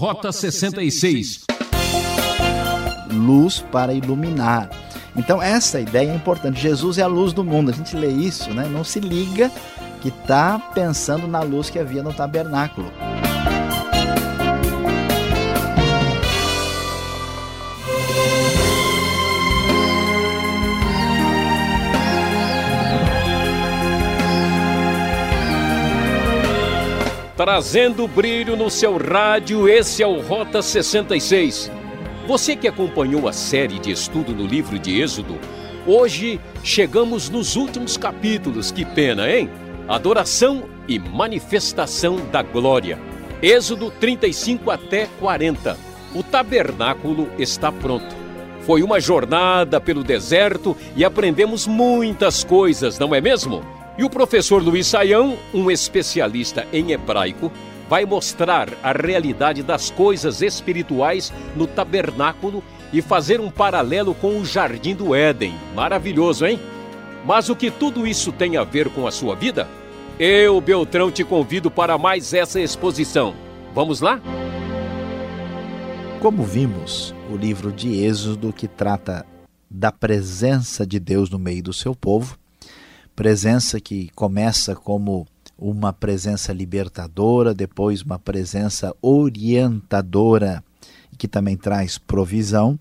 Rota 0.00 0.32
66. 0.32 1.44
Luz 3.12 3.62
para 3.70 3.92
iluminar. 3.92 4.70
Então 5.14 5.42
essa 5.42 5.78
ideia 5.78 6.10
é 6.10 6.14
importante. 6.14 6.58
Jesus 6.58 6.96
é 6.96 7.02
a 7.02 7.06
luz 7.06 7.34
do 7.34 7.44
mundo. 7.44 7.70
A 7.70 7.74
gente 7.74 7.94
lê 7.94 8.08
isso, 8.08 8.48
né? 8.54 8.66
Não 8.66 8.82
se 8.82 8.98
liga 8.98 9.52
que 10.00 10.08
está 10.08 10.58
pensando 10.58 11.28
na 11.28 11.42
luz 11.42 11.68
que 11.68 11.78
havia 11.78 12.02
no 12.02 12.14
tabernáculo. 12.14 12.90
Trazendo 27.40 28.06
brilho 28.06 28.54
no 28.54 28.68
seu 28.68 28.98
rádio, 28.98 29.66
esse 29.66 30.02
é 30.02 30.06
o 30.06 30.20
Rota 30.20 30.60
66. 30.60 31.72
Você 32.26 32.54
que 32.54 32.68
acompanhou 32.68 33.26
a 33.26 33.32
série 33.32 33.78
de 33.78 33.90
estudo 33.90 34.34
no 34.34 34.44
livro 34.44 34.78
de 34.78 35.00
Êxodo, 35.00 35.38
hoje 35.86 36.38
chegamos 36.62 37.30
nos 37.30 37.56
últimos 37.56 37.96
capítulos. 37.96 38.70
Que 38.70 38.84
pena, 38.84 39.26
hein? 39.26 39.48
Adoração 39.88 40.64
e 40.86 40.98
manifestação 40.98 42.16
da 42.30 42.42
glória. 42.42 42.98
Êxodo 43.40 43.90
35 43.90 44.70
até 44.70 45.08
40. 45.18 45.78
O 46.14 46.22
tabernáculo 46.22 47.26
está 47.38 47.72
pronto. 47.72 48.14
Foi 48.66 48.82
uma 48.82 49.00
jornada 49.00 49.80
pelo 49.80 50.04
deserto 50.04 50.76
e 50.94 51.06
aprendemos 51.06 51.66
muitas 51.66 52.44
coisas, 52.44 52.98
não 52.98 53.14
é 53.14 53.20
mesmo? 53.22 53.79
E 53.98 54.04
o 54.04 54.10
professor 54.10 54.62
Luiz 54.62 54.86
Saião, 54.86 55.36
um 55.52 55.70
especialista 55.70 56.66
em 56.72 56.92
hebraico, 56.92 57.52
vai 57.88 58.06
mostrar 58.06 58.68
a 58.82 58.92
realidade 58.92 59.62
das 59.62 59.90
coisas 59.90 60.42
espirituais 60.42 61.32
no 61.56 61.66
tabernáculo 61.66 62.62
e 62.92 63.02
fazer 63.02 63.40
um 63.40 63.50
paralelo 63.50 64.14
com 64.14 64.38
o 64.38 64.44
jardim 64.44 64.94
do 64.94 65.14
Éden. 65.14 65.54
Maravilhoso, 65.74 66.46
hein? 66.46 66.58
Mas 67.26 67.48
o 67.48 67.56
que 67.56 67.70
tudo 67.70 68.06
isso 68.06 68.32
tem 68.32 68.56
a 68.56 68.64
ver 68.64 68.88
com 68.90 69.06
a 69.06 69.10
sua 69.10 69.34
vida? 69.34 69.68
Eu, 70.18 70.60
Beltrão, 70.60 71.10
te 71.10 71.24
convido 71.24 71.70
para 71.70 71.98
mais 71.98 72.32
essa 72.32 72.60
exposição. 72.60 73.34
Vamos 73.74 74.00
lá? 74.00 74.20
Como 76.20 76.44
vimos, 76.44 77.14
o 77.30 77.36
livro 77.36 77.72
de 77.72 78.04
Êxodo 78.04 78.52
que 78.52 78.68
trata 78.68 79.26
da 79.70 79.90
presença 79.90 80.86
de 80.86 81.00
Deus 81.00 81.30
no 81.30 81.38
meio 81.38 81.62
do 81.62 81.72
seu 81.72 81.94
povo 81.94 82.38
presença 83.20 83.78
que 83.78 84.08
começa 84.14 84.74
como 84.74 85.26
uma 85.58 85.92
presença 85.92 86.54
libertadora, 86.54 87.52
depois 87.52 88.00
uma 88.00 88.18
presença 88.18 88.96
orientadora, 89.02 90.64
que 91.18 91.28
também 91.28 91.54
traz 91.54 91.98
provisão, 91.98 92.80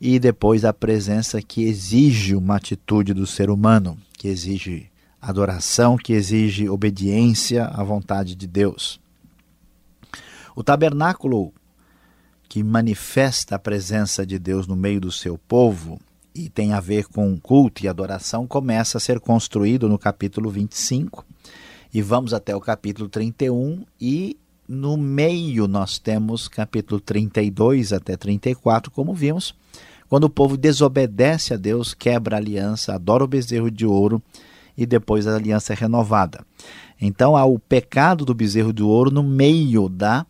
e 0.00 0.20
depois 0.20 0.64
a 0.64 0.72
presença 0.72 1.42
que 1.42 1.64
exige 1.64 2.36
uma 2.36 2.54
atitude 2.54 3.12
do 3.12 3.26
ser 3.26 3.50
humano, 3.50 3.98
que 4.16 4.28
exige 4.28 4.88
adoração, 5.20 5.96
que 5.96 6.12
exige 6.12 6.68
obediência 6.68 7.64
à 7.66 7.82
vontade 7.82 8.36
de 8.36 8.46
Deus. 8.46 9.00
O 10.54 10.62
tabernáculo 10.62 11.52
que 12.48 12.62
manifesta 12.62 13.56
a 13.56 13.58
presença 13.58 14.24
de 14.24 14.38
Deus 14.38 14.68
no 14.68 14.76
meio 14.76 15.00
do 15.00 15.10
seu 15.10 15.36
povo 15.36 15.98
e 16.36 16.50
tem 16.50 16.74
a 16.74 16.80
ver 16.80 17.06
com 17.06 17.38
culto 17.40 17.82
e 17.82 17.88
adoração, 17.88 18.46
começa 18.46 18.98
a 18.98 19.00
ser 19.00 19.18
construído 19.18 19.88
no 19.88 19.98
capítulo 19.98 20.50
25 20.50 21.24
e 21.94 22.02
vamos 22.02 22.34
até 22.34 22.54
o 22.54 22.60
capítulo 22.60 23.08
31 23.08 23.84
e 23.98 24.38
no 24.68 24.98
meio 24.98 25.66
nós 25.66 25.98
temos 25.98 26.46
capítulo 26.46 27.00
32 27.00 27.94
até 27.94 28.16
34, 28.16 28.90
como 28.90 29.14
vimos, 29.14 29.54
quando 30.10 30.24
o 30.24 30.30
povo 30.30 30.58
desobedece 30.58 31.54
a 31.54 31.56
Deus, 31.56 31.94
quebra 31.94 32.36
a 32.36 32.38
aliança, 32.38 32.94
adora 32.94 33.24
o 33.24 33.28
bezerro 33.28 33.70
de 33.70 33.86
ouro 33.86 34.22
e 34.76 34.84
depois 34.84 35.26
a 35.26 35.36
aliança 35.36 35.72
é 35.72 35.76
renovada. 35.76 36.44
Então 37.00 37.34
há 37.34 37.46
o 37.46 37.58
pecado 37.58 38.26
do 38.26 38.34
bezerro 38.34 38.74
de 38.74 38.82
ouro 38.82 39.10
no 39.10 39.22
meio 39.22 39.88
da 39.88 40.26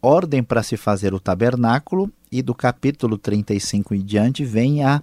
ordem 0.00 0.42
para 0.42 0.62
se 0.62 0.76
fazer 0.76 1.12
o 1.12 1.18
tabernáculo 1.20 2.10
e 2.30 2.42
do 2.42 2.54
capítulo 2.54 3.18
35 3.18 3.94
em 3.94 4.04
diante 4.04 4.44
vem 4.44 4.84
a 4.84 5.02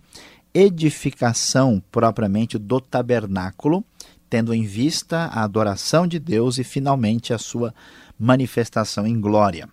edificação 0.55 1.83
propriamente 1.91 2.57
do 2.57 2.79
tabernáculo, 2.79 3.83
tendo 4.29 4.53
em 4.53 4.63
vista 4.63 5.25
a 5.25 5.43
adoração 5.43 6.07
de 6.07 6.17
Deus 6.17 6.57
e 6.57 6.63
finalmente 6.63 7.33
a 7.33 7.37
sua 7.37 7.75
manifestação 8.17 9.05
em 9.05 9.19
glória. 9.19 9.67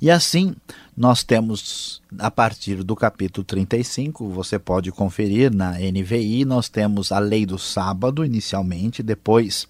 E 0.00 0.10
assim, 0.10 0.54
nós 0.96 1.22
temos, 1.22 2.00
a 2.18 2.30
partir 2.30 2.82
do 2.82 2.96
capítulo 2.96 3.44
35, 3.44 4.28
você 4.28 4.58
pode 4.58 4.90
conferir 4.92 5.52
na 5.52 5.72
NVI, 5.72 6.44
nós 6.44 6.68
temos 6.68 7.12
a 7.12 7.18
lei 7.18 7.44
do 7.44 7.58
sábado, 7.58 8.24
inicialmente, 8.24 9.02
depois 9.02 9.68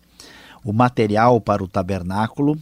o 0.62 0.72
material 0.72 1.40
para 1.40 1.64
o 1.64 1.69
tabernáculo, 1.69 2.58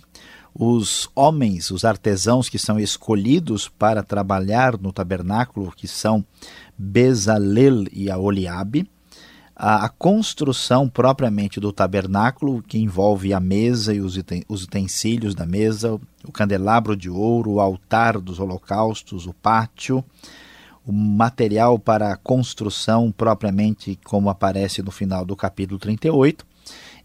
os 0.54 1.08
homens, 1.14 1.70
os 1.70 1.84
artesãos 1.84 2.48
que 2.48 2.58
são 2.58 2.80
escolhidos 2.80 3.68
para 3.68 4.02
trabalhar 4.02 4.76
no 4.76 4.92
tabernáculo, 4.92 5.72
que 5.76 5.86
são 5.86 6.24
Bezalel 6.78 7.84
e 7.92 8.08
a, 9.58 9.84
a 9.84 9.88
construção 9.88 10.88
propriamente 10.88 11.58
do 11.58 11.72
tabernáculo, 11.72 12.62
que 12.62 12.78
envolve 12.78 13.34
a 13.34 13.40
mesa 13.40 13.92
e 13.92 14.00
os 14.00 14.16
utensílios 14.62 15.34
da 15.34 15.44
mesa, 15.44 16.00
o 16.24 16.32
candelabro 16.32 16.96
de 16.96 17.10
ouro, 17.10 17.54
o 17.54 17.60
altar 17.60 18.20
dos 18.20 18.38
holocaustos, 18.38 19.26
o 19.26 19.34
pátio, 19.34 20.04
o 20.86 20.92
material 20.92 21.78
para 21.78 22.12
a 22.12 22.16
construção 22.16 23.10
propriamente 23.10 23.98
como 24.04 24.30
aparece 24.30 24.80
no 24.80 24.92
final 24.92 25.24
do 25.24 25.34
capítulo 25.34 25.78
38. 25.78 26.46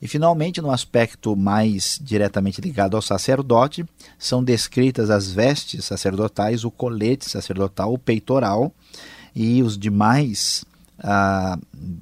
E 0.02 0.08
finalmente, 0.08 0.62
no 0.62 0.70
aspecto 0.70 1.36
mais 1.36 1.98
diretamente 2.02 2.62
ligado 2.62 2.96
ao 2.96 3.02
sacerdote, 3.02 3.86
são 4.20 4.44
descritas 4.44 5.10
as 5.10 5.32
vestes 5.32 5.86
sacerdotais, 5.86 6.64
o 6.64 6.72
colete 6.72 7.30
sacerdotal, 7.30 7.94
o 7.94 7.98
peitoral, 7.98 8.74
e 9.36 9.62
os 9.64 9.78
demais 9.78 10.66
ah, 11.00 11.58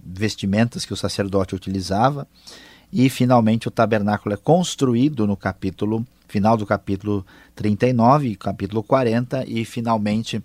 vestimentas 0.06 0.86
que 0.86 0.94
o 0.94 0.97
sacerdote 0.97 1.56
utilizava. 1.56 2.28
E 2.92 3.09
finalmente 3.09 3.68
o 3.68 3.72
tabernáculo 3.72 4.34
é 4.34 4.38
construído 4.38 5.25
no 5.25 5.38
capítulo 5.38 6.06
final 6.28 6.56
do 6.56 6.66
capítulo 6.66 7.25
39, 7.56 8.36
capítulo 8.36 8.84
40 8.84 9.46
e 9.47 9.66
finalmente 9.66 10.42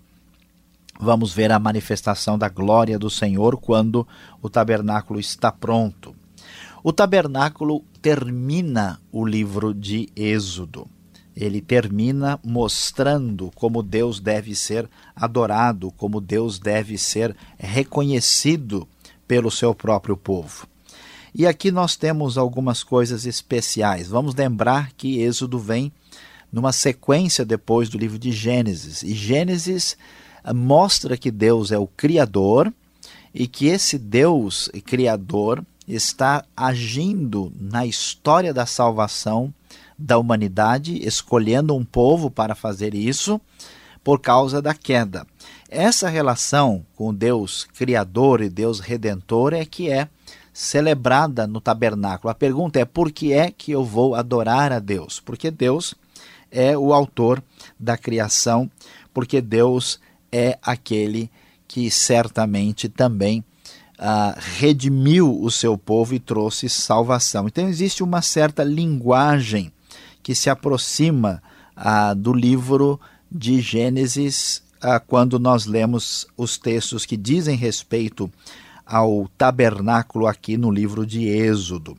vamos 0.99 1.33
ver 1.33 1.51
a 1.51 1.59
manifestação 1.59 2.37
da 2.37 2.49
glória 2.49 2.99
do 2.99 3.09
Senhor 3.09 3.57
quando 3.57 4.07
o 4.41 4.49
tabernáculo 4.49 5.19
está 5.19 5.51
pronto. 5.51 6.15
O 6.83 6.91
tabernáculo 6.93 7.83
termina 8.01 8.99
o 9.11 9.25
livro 9.25 9.73
de 9.73 10.09
Êxodo 10.15 10.87
ele 11.39 11.61
termina 11.61 12.39
mostrando 12.43 13.51
como 13.53 13.83
Deus 13.83 14.19
deve 14.19 14.55
ser 14.55 14.89
adorado, 15.15 15.91
como 15.91 16.19
Deus 16.19 16.57
deve 16.57 16.97
ser 16.97 17.35
reconhecido 17.59 18.87
pelo 19.27 19.51
seu 19.51 19.75
próprio 19.75 20.17
povo. 20.17 20.67
E 21.35 21.45
aqui 21.45 21.69
nós 21.69 21.95
temos 21.95 22.39
algumas 22.39 22.83
coisas 22.83 23.27
especiais. 23.27 24.07
Vamos 24.07 24.33
lembrar 24.33 24.91
que 24.93 25.21
Êxodo 25.21 25.59
vem 25.59 25.91
numa 26.51 26.71
sequência 26.71 27.45
depois 27.45 27.87
do 27.87 27.99
livro 27.99 28.17
de 28.17 28.31
Gênesis. 28.31 29.03
E 29.03 29.13
Gênesis 29.13 29.95
eh, 30.43 30.51
mostra 30.53 31.15
que 31.15 31.29
Deus 31.29 31.71
é 31.71 31.77
o 31.77 31.85
Criador 31.85 32.73
e 33.31 33.47
que 33.47 33.67
esse 33.67 33.99
Deus 33.99 34.71
Criador 34.85 35.63
está 35.87 36.43
agindo 36.55 37.53
na 37.59 37.85
história 37.85 38.51
da 38.51 38.65
salvação 38.65 39.53
da 39.97 40.17
humanidade, 40.17 41.05
escolhendo 41.05 41.75
um 41.75 41.83
povo 41.83 42.29
para 42.29 42.53
fazer 42.53 42.93
isso 42.93 43.41
por 44.03 44.21
causa 44.21 44.61
da 44.61 44.73
queda. 44.73 45.25
Essa 45.69 46.07
relação 46.07 46.85
com 46.95 47.13
Deus 47.13 47.67
Criador 47.77 48.41
e 48.41 48.49
Deus 48.49 48.79
Redentor 48.79 49.53
é 49.53 49.65
que 49.65 49.89
é 49.89 50.07
celebrada 50.53 51.45
no 51.45 51.59
tabernáculo. 51.59 52.31
A 52.31 52.35
pergunta 52.35 52.79
é: 52.79 52.85
por 52.85 53.11
que 53.11 53.33
é 53.33 53.51
que 53.51 53.71
eu 53.71 53.83
vou 53.83 54.15
adorar 54.15 54.71
a 54.71 54.79
Deus? 54.79 55.19
Porque 55.19 55.51
Deus 55.51 55.93
é 56.49 56.77
o 56.77 56.93
autor 56.93 57.43
da 57.79 57.97
criação, 57.97 58.69
porque 59.13 59.41
Deus 59.41 59.99
é 60.31 60.57
aquele 60.61 61.29
que 61.67 61.91
certamente 61.91 62.87
também 62.87 63.43
ah, 63.99 64.37
redimiu 64.39 65.41
o 65.41 65.51
seu 65.51 65.77
povo 65.77 66.15
e 66.15 66.19
trouxe 66.19 66.69
salvação. 66.69 67.47
Então 67.47 67.67
existe 67.67 68.03
uma 68.03 68.21
certa 68.21 68.63
linguagem 68.63 69.71
que 70.27 70.35
se 70.35 70.49
aproxima 70.49 71.41
ah, 71.73 72.13
do 72.13 72.33
livro 72.33 72.99
de 73.31 73.61
Gênesis 73.61 74.61
ah, 74.81 74.99
quando 74.99 75.39
nós 75.39 75.65
lemos 75.65 76.27
os 76.35 76.57
textos 76.57 77.05
que 77.05 77.15
dizem 77.15 77.55
respeito 77.55 78.29
ao 78.85 79.29
tabernáculo 79.37 80.27
aqui 80.27 80.57
no 80.57 80.69
livro 80.69 81.05
de 81.05 81.25
Êxodo. 81.25 81.97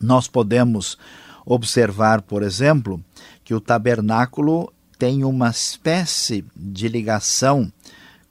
Nós 0.00 0.26
podemos 0.26 0.96
observar, 1.44 2.22
por 2.22 2.42
exemplo, 2.42 2.98
que 3.44 3.52
o 3.52 3.60
tabernáculo 3.60 4.72
tem 4.98 5.22
uma 5.22 5.50
espécie 5.50 6.42
de 6.56 6.88
ligação 6.88 7.70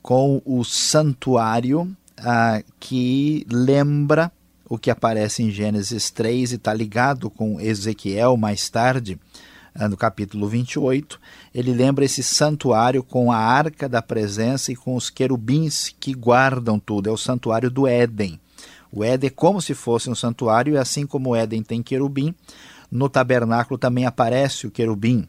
com 0.01 0.41
o 0.43 0.63
santuário 0.63 1.95
ah, 2.17 2.63
que 2.79 3.45
lembra 3.47 4.31
o 4.69 4.77
que 4.77 4.91
aparece 4.91 5.43
em 5.43 5.49
Gênesis 5.49 6.09
3 6.11 6.51
e 6.51 6.55
está 6.55 6.73
ligado 6.73 7.29
com 7.29 7.59
Ezequiel 7.59 8.35
mais 8.35 8.69
tarde, 8.69 9.19
ah, 9.73 9.87
no 9.87 9.95
capítulo 9.95 10.47
28. 10.47 11.19
Ele 11.53 11.73
lembra 11.73 12.05
esse 12.05 12.21
santuário 12.21 13.03
com 13.03 13.31
a 13.31 13.37
arca 13.37 13.87
da 13.87 14.01
presença 14.01 14.71
e 14.71 14.75
com 14.75 14.95
os 14.95 15.09
querubins 15.09 15.93
que 15.99 16.13
guardam 16.13 16.79
tudo. 16.79 17.09
É 17.09 17.11
o 17.11 17.17
santuário 17.17 17.69
do 17.71 17.87
Éden. 17.87 18.39
O 18.91 19.03
Éden 19.03 19.27
é 19.27 19.31
como 19.31 19.61
se 19.61 19.73
fosse 19.73 20.09
um 20.09 20.15
santuário, 20.15 20.73
e 20.73 20.77
assim 20.77 21.05
como 21.05 21.29
o 21.29 21.35
Éden 21.35 21.61
tem 21.61 21.83
querubim, 21.83 22.33
no 22.91 23.09
tabernáculo 23.09 23.77
também 23.77 24.05
aparece 24.05 24.65
o 24.65 24.71
querubim. 24.71 25.27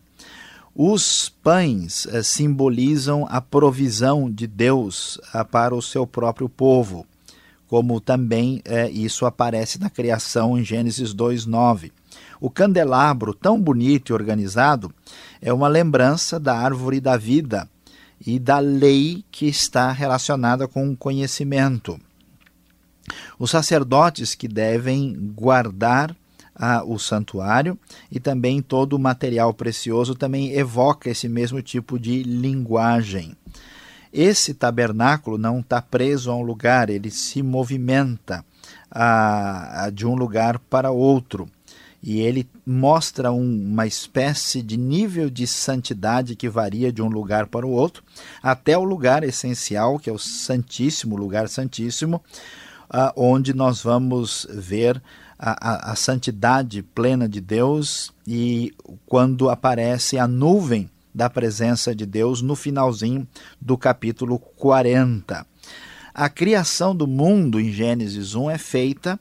Os 0.75 1.29
pães 1.29 2.07
eh, 2.07 2.23
simbolizam 2.23 3.27
a 3.29 3.41
provisão 3.41 4.31
de 4.31 4.47
Deus 4.47 5.21
eh, 5.35 5.43
para 5.43 5.75
o 5.75 5.83
seu 5.83 6.07
próprio 6.07 6.49
povo, 6.49 7.05
como 7.69 8.01
também 8.01 8.63
eh, 8.65 8.91
isso 8.91 9.27
aparece 9.27 9.79
na 9.79 9.91
criação 9.91 10.59
em 10.59 10.65
Gênesis 10.65 11.15
2:9. 11.15 11.93
O 12.41 12.51
candelabro, 12.51 13.35
tão 13.35 13.61
bonito 13.61 14.11
e 14.11 14.13
organizado, 14.15 14.93
é 15.41 15.53
uma 15.53 15.69
lembrança 15.69 16.41
da 16.41 16.57
árvore 16.57 17.01
da 17.01 17.17
vida 17.17 17.69
e 18.27 18.39
da 18.39 18.59
lei 18.59 19.25
que 19.31 19.47
está 19.47 19.93
relacionada 19.93 20.67
com 20.67 20.91
o 20.91 20.97
conhecimento. 20.97 22.01
Os 23.39 23.51
sacerdotes 23.51 24.35
que 24.35 24.49
devem 24.49 25.15
guardar 25.35 26.15
ah, 26.55 26.83
o 26.85 26.99
santuário 26.99 27.79
e 28.11 28.19
também 28.19 28.61
todo 28.61 28.95
o 28.95 28.99
material 28.99 29.55
precioso 29.55 30.15
também 30.15 30.53
evoca 30.53 31.09
esse 31.09 31.29
mesmo 31.29 31.63
tipo 31.63 31.99
de 31.99 32.23
linguagem. 32.23 33.37
Esse 34.13 34.55
tabernáculo 34.55 35.37
não 35.37 35.61
está 35.61 35.83
preso 35.83 36.31
a 36.31 36.37
um 36.37 36.43
lugar, 36.43 36.89
ele 36.89 37.11
se 37.11 37.43
movimenta 37.43 38.45
ah, 38.91 39.91
de 39.93 40.07
um 40.07 40.15
lugar 40.15 40.59
para 40.59 40.91
outro. 40.91 41.49
E 42.03 42.21
ele 42.21 42.49
mostra 42.65 43.33
um, 43.33 43.73
uma 43.73 43.87
espécie 43.87 44.63
de 44.63 44.77
nível 44.77 45.29
de 45.29 45.47
santidade 45.47 46.37
que 46.37 46.49
varia 46.49 46.93
de 46.93 47.03
um 47.03 47.09
lugar 47.09 47.49
para 47.49 47.67
o 47.67 47.71
outro, 47.71 48.05
até 48.43 48.79
o 48.79 48.85
lugar 48.85 49.25
essencial, 49.25 49.99
que 49.99 50.09
é 50.09 50.13
o 50.13 50.19
Santíssimo, 50.19 51.17
lugar 51.17 51.49
Santíssimo, 51.49 52.23
ah, 52.89 53.13
onde 53.17 53.53
nós 53.53 53.83
vamos 53.83 54.47
ver 54.49 55.03
a, 55.39 55.91
a, 55.91 55.93
a 55.93 55.97
santidade 55.97 56.83
plena 56.83 57.29
de 57.29 57.41
Deus 57.41 58.13
e 58.27 58.73
quando 59.07 59.51
aparece 59.51 60.19
a 60.19 60.27
nuvem 60.27 60.91
da 61.15 61.29
presença 61.29 61.95
de 61.95 62.07
Deus 62.07 62.43
no 62.43 62.55
finalzinho 62.55 63.27
do 63.61 63.77
capítulo 63.77 64.39
40. 64.39 65.47
A 66.15 66.29
criação 66.29 66.95
do 66.95 67.07
mundo 67.07 67.61
em 67.61 67.73
Gênesis 67.73 68.35
1 68.35 68.51
é 68.51 68.59
feita 68.59 69.19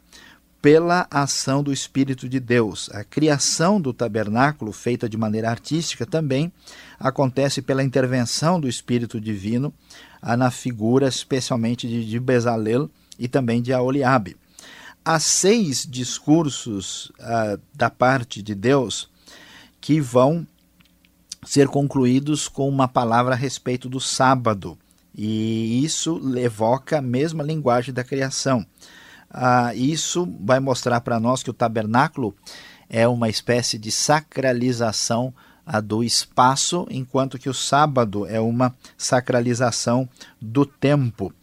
pela 0.61 1.07
ação 1.11 1.61
do 1.61 1.71
Espírito 1.71 2.27
de 2.27 2.39
Deus. 2.39 2.89
A 2.91 3.03
criação 3.03 3.79
do 3.79 3.93
tabernáculo, 3.93 4.71
feita 4.71 5.07
de 5.07 5.15
maneira 5.15 5.49
artística, 5.49 6.05
também 6.05 6.51
acontece 6.99 7.61
pela 7.61 7.83
intervenção 7.83 8.59
do 8.59 8.67
Espírito 8.67 9.21
Divino 9.21 9.73
na 10.37 10.49
figura, 10.49 11.07
especialmente 11.07 11.87
de, 11.87 12.19
Bezalel 12.19 12.89
e 13.19 13.27
também 13.27 13.61
de 13.61 13.71
Aoliabe 13.71 14.35
há 15.07 15.21
seis 15.21 15.87
discursos 15.89 17.13
uh, 17.21 17.57
da 17.73 17.89
parte 17.89 18.41
de 18.41 18.53
Deus 18.53 19.09
que 19.79 20.01
vão 20.01 20.45
ser 21.43 21.67
concluídos 21.67 22.47
com 22.47 22.67
uma 22.67 22.87
palavra 22.87 23.33
a 23.33 23.37
respeito 23.37 23.87
do 23.87 23.99
sábado. 23.99 24.77
E 25.15 25.83
isso 25.83 26.21
evoca 26.37 26.99
a 26.99 27.01
mesma 27.01 27.43
linguagem 27.43 27.93
da 27.93 28.03
criação. 28.03 28.65
Uh, 29.31 29.75
isso 29.75 30.27
vai 30.39 30.59
mostrar 30.59 31.01
para 31.01 31.19
nós 31.19 31.43
que 31.43 31.49
o 31.49 31.53
tabernáculo 31.53 32.35
é 32.89 33.07
uma 33.07 33.27
espécie 33.27 33.77
de 33.77 33.91
sacralização 33.91 35.33
uh, 35.65 35.81
do 35.81 36.03
espaço, 36.03 36.87
enquanto 36.89 37.39
que 37.39 37.49
o 37.49 37.53
sábado 37.53 38.25
é 38.25 38.39
uma 38.39 38.73
sacralização 38.97 40.07
do 40.39 40.65
tempo. 40.65 41.33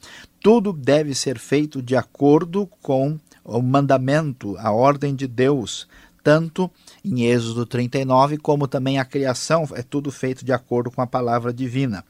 Tudo 0.41 0.73
deve 0.73 1.14
ser 1.14 1.38
feito 1.38 1.82
de 1.82 1.96
acordo 1.96 2.69
com 2.81 3.19
o 3.44 3.61
mandamento, 3.61 4.56
a 4.58 4.70
ordem 4.70 5.14
de 5.14 5.26
Deus, 5.26 5.87
tanto 6.24 6.70
em 7.04 7.26
Êxodo 7.26 7.66
39, 7.66 8.38
como 8.38 8.66
também 8.66 8.98
a 8.98 9.04
criação, 9.04 9.68
é 9.74 9.82
tudo 9.82 10.10
feito 10.10 10.42
de 10.44 10.52
acordo 10.52 10.90
com 10.90 11.02
a 11.02 11.06
palavra 11.06 11.52
divina. 11.52 12.02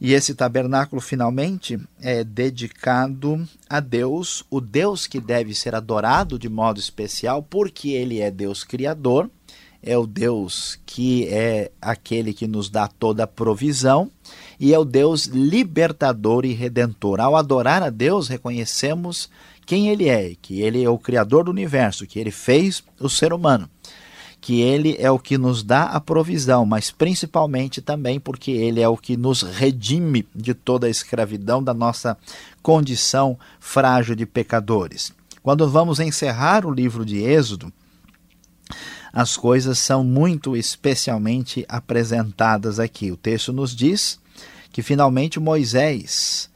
E 0.00 0.14
esse 0.14 0.34
tabernáculo 0.34 1.00
finalmente 1.00 1.78
é 2.00 2.24
dedicado 2.24 3.46
a 3.68 3.78
Deus, 3.80 4.44
o 4.50 4.60
Deus 4.60 5.06
que 5.06 5.20
deve 5.20 5.54
ser 5.54 5.74
adorado 5.74 6.38
de 6.38 6.48
modo 6.48 6.80
especial, 6.80 7.42
porque 7.42 7.90
ele 7.90 8.20
é 8.20 8.30
Deus 8.30 8.64
criador, 8.64 9.30
é 9.82 9.98
o 9.98 10.06
Deus 10.06 10.78
que 10.86 11.26
é 11.28 11.72
aquele 11.80 12.32
que 12.32 12.46
nos 12.46 12.70
dá 12.70 12.86
toda 12.86 13.24
a 13.24 13.28
provisão 13.28 14.10
e 14.58 14.72
é 14.72 14.78
o 14.78 14.84
Deus 14.84 15.26
libertador 15.26 16.44
e 16.44 16.52
redentor. 16.52 17.20
Ao 17.20 17.36
adorar 17.36 17.82
a 17.82 17.90
Deus, 17.90 18.28
reconhecemos 18.28 19.28
quem 19.64 19.88
ele 19.88 20.08
é, 20.08 20.34
que 20.40 20.60
ele 20.60 20.82
é 20.82 20.88
o 20.88 20.98
criador 20.98 21.44
do 21.44 21.50
universo, 21.50 22.06
que 22.06 22.18
ele 22.18 22.30
fez 22.30 22.82
o 22.98 23.08
ser 23.08 23.32
humano, 23.32 23.68
que 24.40 24.60
ele 24.60 24.96
é 24.98 25.10
o 25.10 25.18
que 25.18 25.38
nos 25.38 25.62
dá 25.62 25.84
a 25.84 26.00
provisão, 26.00 26.66
mas 26.66 26.90
principalmente 26.90 27.80
também 27.80 28.18
porque 28.18 28.50
ele 28.50 28.80
é 28.80 28.88
o 28.88 28.96
que 28.96 29.16
nos 29.16 29.42
redime 29.42 30.26
de 30.34 30.52
toda 30.52 30.86
a 30.86 30.90
escravidão 30.90 31.62
da 31.62 31.72
nossa 31.72 32.18
condição 32.60 33.38
frágil 33.60 34.16
de 34.16 34.26
pecadores. 34.26 35.12
Quando 35.42 35.68
vamos 35.68 36.00
encerrar 36.00 36.66
o 36.66 36.72
livro 36.72 37.04
de 37.04 37.18
Êxodo, 37.18 37.72
as 39.12 39.36
coisas 39.36 39.78
são 39.78 40.02
muito 40.02 40.56
especialmente 40.56 41.64
apresentadas 41.68 42.80
aqui. 42.80 43.12
O 43.12 43.16
texto 43.16 43.52
nos 43.52 43.74
diz 43.76 44.18
que 44.72 44.82
finalmente 44.82 45.38
Moisés 45.38 46.50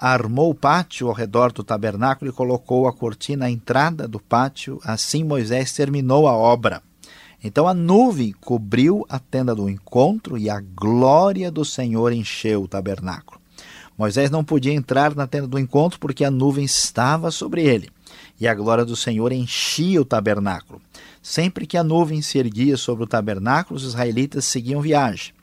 armou 0.00 0.50
o 0.50 0.54
pátio 0.54 1.08
ao 1.08 1.12
redor 1.12 1.52
do 1.52 1.62
tabernáculo 1.62 2.30
e 2.30 2.34
colocou 2.34 2.88
a 2.88 2.92
cortina 2.92 3.44
à 3.44 3.50
entrada 3.50 4.08
do 4.08 4.18
pátio. 4.18 4.80
Assim 4.82 5.22
Moisés 5.22 5.74
terminou 5.74 6.26
a 6.26 6.32
obra. 6.32 6.82
Então 7.44 7.68
a 7.68 7.74
nuvem 7.74 8.34
cobriu 8.40 9.04
a 9.10 9.18
tenda 9.18 9.54
do 9.54 9.68
encontro 9.68 10.38
e 10.38 10.48
a 10.48 10.58
glória 10.60 11.50
do 11.50 11.66
Senhor 11.66 12.12
encheu 12.12 12.62
o 12.62 12.68
tabernáculo. 12.68 13.38
Moisés 13.96 14.30
não 14.30 14.42
podia 14.42 14.72
entrar 14.72 15.14
na 15.14 15.26
tenda 15.26 15.46
do 15.46 15.58
encontro 15.58 16.00
porque 16.00 16.24
a 16.24 16.30
nuvem 16.30 16.64
estava 16.64 17.30
sobre 17.30 17.62
ele 17.62 17.90
e 18.40 18.48
a 18.48 18.54
glória 18.54 18.86
do 18.86 18.96
Senhor 18.96 19.32
enchia 19.32 20.00
o 20.00 20.04
tabernáculo. 20.04 20.80
Sempre 21.22 21.66
que 21.66 21.76
a 21.76 21.84
nuvem 21.84 22.22
se 22.22 22.38
erguia 22.38 22.78
sobre 22.78 23.04
o 23.04 23.06
tabernáculo, 23.06 23.76
os 23.76 23.84
israelitas 23.84 24.46
seguiam 24.46 24.80
viagem. 24.80 25.34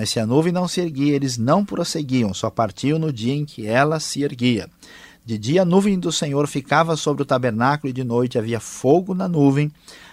Mas 0.00 0.08
se 0.08 0.18
a 0.18 0.24
nuvem 0.24 0.50
não 0.50 0.66
se 0.66 0.80
erguia, 0.80 1.14
eles 1.14 1.36
não 1.36 1.62
prosseguiam, 1.62 2.32
só 2.32 2.48
partiam 2.48 2.98
no 2.98 3.12
dia 3.12 3.34
em 3.34 3.44
que 3.44 3.66
ela 3.66 4.00
se 4.00 4.22
erguia. 4.22 4.66
De 5.26 5.36
dia 5.36 5.60
a 5.60 5.64
nuvem 5.66 5.98
do 5.98 6.10
Senhor 6.10 6.48
ficava 6.48 6.96
sobre 6.96 7.22
o 7.22 7.26
tabernáculo, 7.26 7.90
e 7.90 7.92
de 7.92 8.02
noite 8.02 8.38
havia 8.38 8.60
fogo 8.60 9.14
na 9.14 9.28
nuvem, 9.28 9.70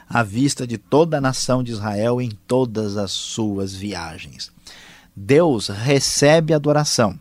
à 0.10 0.24
vista 0.24 0.67
de 0.67 0.77
toda 0.77 1.20
a 1.20 1.22
nação 1.22 1.63
de 1.63 1.72
Israel 1.72 2.20
em 2.20 2.29
todas 2.46 2.98
as 2.98 3.13
suas 3.13 3.74
viagens. 3.74 4.51
Deus 5.15 5.70
recebe 5.70 6.53
adoração 6.53 7.17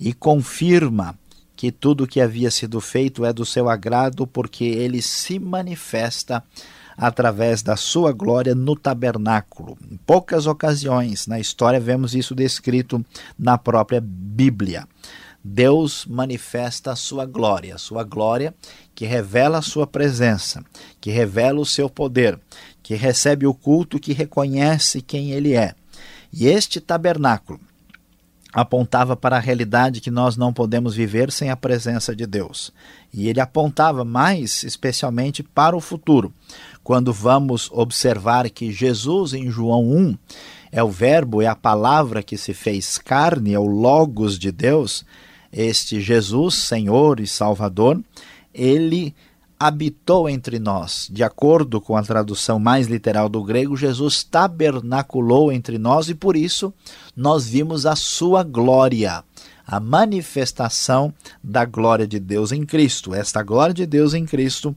e 0.00 0.12
confirma 0.12 1.16
que 1.54 1.70
tudo 1.70 2.02
o 2.02 2.06
que 2.08 2.20
havia 2.20 2.50
sido 2.50 2.80
feito 2.80 3.24
é 3.24 3.32
do 3.32 3.46
seu 3.46 3.68
agrado, 3.68 4.26
porque 4.26 4.64
ele 4.64 5.00
se 5.00 5.38
manifesta 5.38 6.42
através 6.96 7.62
da 7.62 7.76
sua 7.76 8.12
glória 8.12 8.54
no 8.54 8.76
tabernáculo. 8.76 9.76
Em 9.90 9.96
poucas 9.96 10.46
ocasiões 10.46 11.26
na 11.26 11.38
história 11.40 11.80
vemos 11.80 12.14
isso 12.14 12.34
descrito 12.34 13.04
na 13.38 13.58
própria 13.58 14.00
Bíblia. 14.02 14.86
Deus 15.42 16.06
manifesta 16.06 16.92
a 16.92 16.96
sua 16.96 17.26
glória, 17.26 17.74
a 17.74 17.78
sua 17.78 18.02
glória 18.02 18.54
que 18.94 19.04
revela 19.04 19.58
a 19.58 19.62
sua 19.62 19.86
presença, 19.86 20.64
que 21.00 21.10
revela 21.10 21.60
o 21.60 21.66
seu 21.66 21.90
poder, 21.90 22.40
que 22.82 22.94
recebe 22.94 23.46
o 23.46 23.52
culto, 23.52 24.00
que 24.00 24.14
reconhece 24.14 25.02
quem 25.02 25.32
ele 25.32 25.54
é. 25.54 25.74
E 26.32 26.46
este 26.46 26.80
tabernáculo 26.80 27.60
apontava 28.54 29.16
para 29.16 29.36
a 29.36 29.40
realidade 29.40 30.00
que 30.00 30.10
nós 30.10 30.36
não 30.36 30.52
podemos 30.52 30.94
viver 30.94 31.32
sem 31.32 31.50
a 31.50 31.56
presença 31.56 32.14
de 32.14 32.24
Deus. 32.24 32.72
E 33.12 33.28
ele 33.28 33.40
apontava 33.40 34.04
mais 34.04 34.62
especialmente 34.62 35.42
para 35.42 35.76
o 35.76 35.80
futuro, 35.80 36.32
quando 36.84 37.12
vamos 37.12 37.70
observar 37.72 38.48
que 38.50 38.70
Jesus 38.70 39.32
em 39.32 39.50
João 39.50 39.90
1 39.90 40.18
é 40.70 40.82
o 40.84 40.90
Verbo, 40.90 41.40
é 41.40 41.46
a 41.46 41.56
palavra 41.56 42.22
que 42.22 42.36
se 42.36 42.52
fez 42.52 42.98
carne, 42.98 43.54
é 43.54 43.58
o 43.58 43.64
Logos 43.64 44.38
de 44.38 44.52
Deus, 44.52 45.04
este 45.50 46.00
Jesus, 46.00 46.54
Senhor 46.54 47.20
e 47.20 47.26
Salvador, 47.26 48.00
ele 48.52 49.14
habitou 49.58 50.28
entre 50.28 50.58
nós. 50.58 51.08
De 51.10 51.22
acordo 51.22 51.80
com 51.80 51.96
a 51.96 52.02
tradução 52.02 52.58
mais 52.58 52.86
literal 52.86 53.28
do 53.28 53.42
grego, 53.42 53.76
Jesus 53.76 54.22
tabernaculou 54.22 55.50
entre 55.50 55.78
nós 55.78 56.08
e 56.08 56.14
por 56.14 56.36
isso 56.36 56.72
nós 57.16 57.48
vimos 57.48 57.86
a 57.86 57.96
sua 57.96 58.42
glória, 58.42 59.24
a 59.66 59.80
manifestação 59.80 61.14
da 61.42 61.64
glória 61.64 62.06
de 62.06 62.18
Deus 62.18 62.52
em 62.52 62.66
Cristo. 62.66 63.14
Esta 63.14 63.42
glória 63.42 63.72
de 63.72 63.86
Deus 63.86 64.12
em 64.12 64.26
Cristo, 64.26 64.76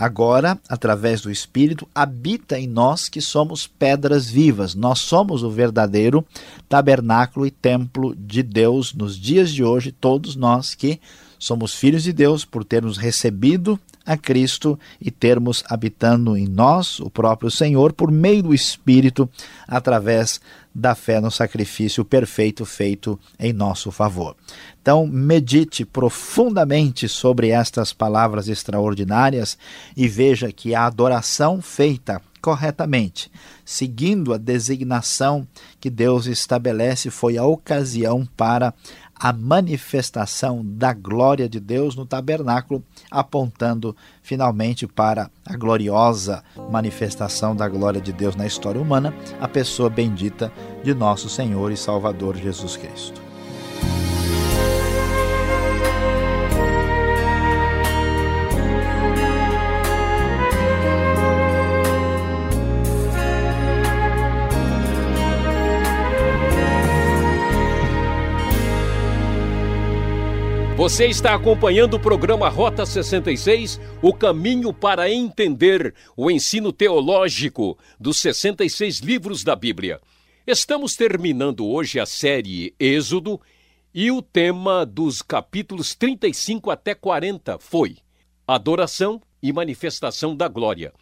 agora, 0.00 0.58
através 0.66 1.20
do 1.20 1.30
Espírito, 1.30 1.86
habita 1.94 2.58
em 2.58 2.66
nós 2.66 3.06
que 3.06 3.20
somos 3.20 3.66
pedras 3.66 4.30
vivas. 4.30 4.74
Nós 4.74 5.00
somos 5.00 5.42
o 5.42 5.50
verdadeiro 5.50 6.24
tabernáculo 6.66 7.46
e 7.46 7.50
templo 7.50 8.16
de 8.16 8.42
Deus 8.42 8.94
nos 8.94 9.14
dias 9.14 9.52
de 9.52 9.62
hoje, 9.62 9.92
todos 9.92 10.34
nós 10.34 10.74
que 10.74 10.98
somos 11.38 11.74
filhos 11.74 12.02
de 12.02 12.14
Deus 12.14 12.46
por 12.46 12.64
termos 12.64 12.96
recebido 12.96 13.78
a 14.06 14.16
Cristo 14.16 14.78
e 14.98 15.10
termos 15.10 15.62
habitando 15.68 16.34
em 16.34 16.48
nós 16.48 16.98
o 16.98 17.10
próprio 17.10 17.50
Senhor 17.50 17.92
por 17.92 18.10
meio 18.10 18.44
do 18.44 18.54
Espírito, 18.54 19.28
através 19.68 20.40
da 20.74 20.94
fé 20.94 21.20
no 21.20 21.30
sacrifício 21.30 22.04
perfeito 22.04 22.64
feito 22.64 23.18
em 23.38 23.52
nosso 23.52 23.90
favor. 23.90 24.34
Então, 24.82 25.06
medite 25.06 25.84
profundamente 25.84 27.06
sobre 27.08 27.50
estas 27.50 27.92
palavras 27.92 28.48
extraordinárias 28.48 29.58
e 29.96 30.08
veja 30.08 30.50
que 30.50 30.74
a 30.74 30.86
adoração 30.86 31.60
feita 31.60 32.20
corretamente, 32.40 33.30
seguindo 33.64 34.32
a 34.32 34.38
designação 34.38 35.46
que 35.78 35.90
Deus 35.90 36.26
estabelece, 36.26 37.10
foi 37.10 37.36
a 37.36 37.44
ocasião 37.44 38.26
para 38.36 38.72
a 39.14 39.34
manifestação 39.34 40.62
da 40.64 40.94
glória 40.94 41.46
de 41.46 41.60
Deus 41.60 41.94
no 41.94 42.06
tabernáculo, 42.06 42.82
apontando 43.10 43.94
finalmente 44.22 44.86
para 44.86 45.30
a 45.44 45.54
gloriosa 45.58 46.42
manifestação 46.70 47.54
da 47.54 47.68
glória 47.68 48.00
de 48.00 48.14
Deus 48.14 48.34
na 48.34 48.46
história 48.46 48.80
humana, 48.80 49.14
a 49.38 49.46
pessoa 49.46 49.90
bendita 49.90 50.50
de 50.82 50.94
nosso 50.94 51.28
Senhor 51.28 51.70
e 51.70 51.76
Salvador 51.76 52.34
Jesus 52.34 52.78
Cristo. 52.78 53.29
Você 70.90 71.06
está 71.06 71.36
acompanhando 71.36 71.94
o 71.94 72.00
programa 72.00 72.48
Rota 72.48 72.84
66, 72.84 73.80
o 74.02 74.12
caminho 74.12 74.72
para 74.74 75.08
entender 75.08 75.94
o 76.16 76.28
ensino 76.28 76.72
teológico 76.72 77.78
dos 77.98 78.18
66 78.18 78.98
livros 78.98 79.44
da 79.44 79.54
Bíblia. 79.54 80.00
Estamos 80.44 80.96
terminando 80.96 81.64
hoje 81.64 82.00
a 82.00 82.06
série 82.06 82.74
Êxodo 82.76 83.40
e 83.94 84.10
o 84.10 84.20
tema 84.20 84.84
dos 84.84 85.22
capítulos 85.22 85.94
35 85.94 86.72
até 86.72 86.92
40 86.92 87.60
foi 87.60 87.98
Adoração 88.44 89.22
e 89.40 89.52
Manifestação 89.52 90.34
da 90.34 90.48
Glória. 90.48 90.92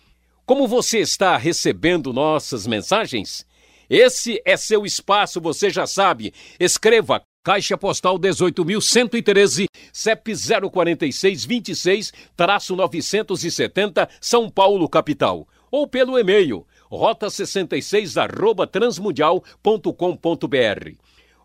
Como 0.44 0.68
você 0.68 0.98
está 0.98 1.34
recebendo 1.38 2.12
nossas 2.12 2.66
mensagens? 2.66 3.46
Esse 3.88 4.38
é 4.44 4.54
seu 4.54 4.84
espaço, 4.84 5.40
você 5.40 5.70
já 5.70 5.86
sabe. 5.86 6.34
Escreva 6.60 7.22
Caixa 7.42 7.76
Postal 7.78 8.18
18.113, 8.18 9.66
CEP 9.92 10.32
046 10.70 11.44
26 11.44 12.12
970, 12.36 14.08
São 14.20 14.50
Paulo, 14.50 14.88
capital. 14.88 15.46
Ou 15.70 15.86
pelo 15.86 16.18
e-mail 16.18 16.66
rota66 16.90 18.20
arroba 18.20 18.66
transmundial.com.br. 18.66 20.90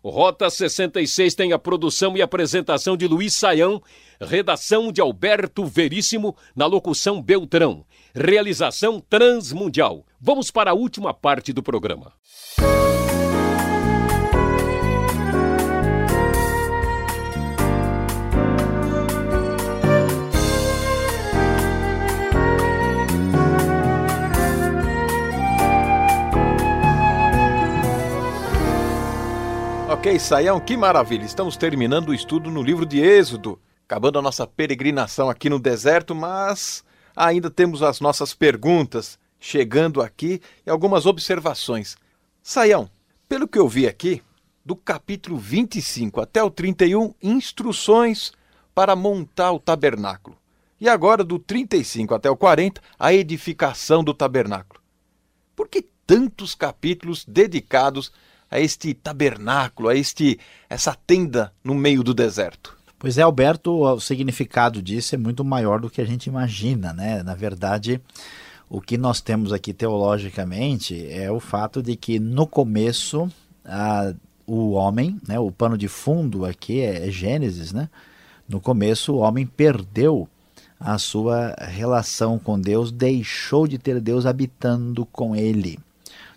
Rota 0.02 0.50
66 0.50 1.34
tem 1.34 1.52
a 1.54 1.58
produção 1.58 2.14
e 2.14 2.20
apresentação 2.20 2.94
de 2.94 3.08
Luiz 3.08 3.32
Saião, 3.32 3.82
redação 4.20 4.92
de 4.92 5.00
Alberto 5.00 5.64
Veríssimo, 5.64 6.36
na 6.54 6.66
locução 6.66 7.22
Beltrão. 7.22 7.86
Realização 8.14 9.00
Transmundial. 9.00 10.04
Vamos 10.20 10.50
para 10.50 10.72
a 10.72 10.74
última 10.74 11.14
parte 11.14 11.54
do 11.54 11.62
programa. 11.62 12.12
Ok, 29.94 30.18
Saião, 30.18 30.58
que 30.58 30.76
maravilha! 30.76 31.24
Estamos 31.24 31.56
terminando 31.56 32.08
o 32.08 32.14
estudo 32.14 32.50
no 32.50 32.64
livro 32.64 32.84
de 32.84 32.98
Êxodo, 33.00 33.60
acabando 33.86 34.18
a 34.18 34.22
nossa 34.22 34.44
peregrinação 34.44 35.30
aqui 35.30 35.48
no 35.48 35.56
deserto, 35.56 36.16
mas 36.16 36.82
ainda 37.14 37.48
temos 37.48 37.80
as 37.80 38.00
nossas 38.00 38.34
perguntas 38.34 39.20
chegando 39.38 40.02
aqui 40.02 40.42
e 40.66 40.68
algumas 40.68 41.06
observações. 41.06 41.96
Saião, 42.42 42.90
pelo 43.28 43.46
que 43.46 43.56
eu 43.56 43.68
vi 43.68 43.86
aqui, 43.86 44.20
do 44.64 44.74
capítulo 44.74 45.38
25 45.38 46.20
até 46.20 46.42
o 46.42 46.50
31, 46.50 47.14
instruções 47.22 48.32
para 48.74 48.96
montar 48.96 49.52
o 49.52 49.60
tabernáculo. 49.60 50.36
E 50.80 50.88
agora, 50.88 51.22
do 51.22 51.38
35 51.38 52.16
até 52.16 52.28
o 52.28 52.36
40, 52.36 52.82
a 52.98 53.14
edificação 53.14 54.02
do 54.02 54.12
tabernáculo. 54.12 54.82
Por 55.54 55.68
que 55.68 55.86
tantos 56.04 56.52
capítulos 56.52 57.24
dedicados 57.24 58.10
a 58.54 58.60
este 58.60 58.94
tabernáculo, 58.94 59.88
a 59.88 59.96
este 59.96 60.38
essa 60.70 60.96
tenda 61.06 61.52
no 61.64 61.74
meio 61.74 62.04
do 62.04 62.14
deserto? 62.14 62.78
Pois 62.96 63.18
é, 63.18 63.22
Alberto, 63.22 63.82
o 63.82 64.00
significado 64.00 64.80
disso 64.80 65.16
é 65.16 65.18
muito 65.18 65.44
maior 65.44 65.80
do 65.80 65.90
que 65.90 66.00
a 66.00 66.04
gente 66.04 66.28
imagina, 66.28 66.92
né? 66.92 67.20
Na 67.24 67.34
verdade, 67.34 68.00
o 68.70 68.80
que 68.80 68.96
nós 68.96 69.20
temos 69.20 69.52
aqui 69.52 69.74
teologicamente 69.74 71.04
é 71.10 71.30
o 71.32 71.40
fato 71.40 71.82
de 71.82 71.96
que 71.96 72.20
no 72.20 72.46
começo 72.46 73.28
a, 73.64 74.14
o 74.46 74.70
homem, 74.70 75.18
né, 75.26 75.38
o 75.38 75.50
pano 75.50 75.76
de 75.76 75.88
fundo 75.88 76.46
aqui 76.46 76.80
é, 76.80 77.08
é 77.08 77.10
Gênesis, 77.10 77.72
né? 77.72 77.90
No 78.48 78.60
começo 78.60 79.14
o 79.14 79.18
homem 79.18 79.44
perdeu 79.44 80.28
a 80.78 80.96
sua 80.96 81.56
relação 81.58 82.38
com 82.38 82.60
Deus, 82.60 82.92
deixou 82.92 83.66
de 83.66 83.78
ter 83.78 84.00
Deus 84.00 84.24
habitando 84.26 85.04
com 85.06 85.34
ele. 85.34 85.78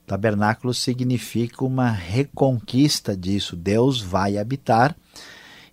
Tabernáculo 0.08 0.74
significa 0.74 1.66
uma 1.66 1.92
reconquista 1.92 3.16
disso. 3.16 3.58
Deus 3.58 4.02
vai 4.02 4.38
habitar 4.38 4.96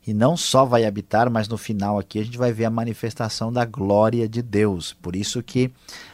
e 0.05 0.13
não 0.13 0.37
só 0.37 0.65
vai 0.65 0.85
habitar, 0.85 1.31
mas 1.31 1.47
no 1.47 1.57
final 1.57 2.01
aqui 2.01 2.19
a 2.19 2.25
gente 2.25 2.37
vai 2.37 2.53
ver 2.53 2.65
a 2.65 2.71
manifestação 2.71 3.53
da 3.53 3.65
glória 3.65 4.29
de 4.29 4.43
Deus. 4.43 4.93
Por 4.93 5.15
isso 5.15 5.41
que 5.41 5.71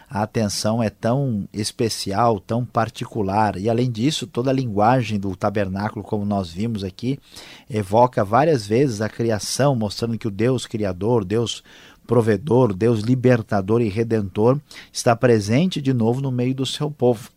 a 0.08 0.22
atenção 0.22 0.82
é 0.82 0.90
tão 0.90 1.48
especial, 1.50 2.38
tão 2.38 2.62
particular. 2.62 3.56
E 3.56 3.70
além 3.70 3.90
disso, 3.90 4.26
toda 4.26 4.50
a 4.50 4.54
linguagem 4.54 5.18
do 5.18 5.34
tabernáculo, 5.34 6.04
como 6.04 6.26
nós 6.26 6.50
vimos 6.50 6.84
aqui, 6.84 7.18
evoca 7.70 8.22
várias 8.22 8.66
vezes 8.66 9.00
a 9.00 9.08
criação, 9.08 9.74
mostrando 9.74 10.18
que 10.18 10.28
o 10.28 10.30
Deus 10.30 10.66
criador, 10.66 11.24
Deus 11.24 11.64
provedor, 12.06 12.74
Deus 12.74 13.00
libertador 13.00 13.80
e 13.80 13.88
redentor 13.88 14.60
está 14.92 15.16
presente 15.16 15.80
de 15.80 15.94
novo 15.94 16.20
no 16.20 16.30
meio 16.30 16.54
do 16.54 16.66
seu 16.66 16.90
povo 16.90 17.30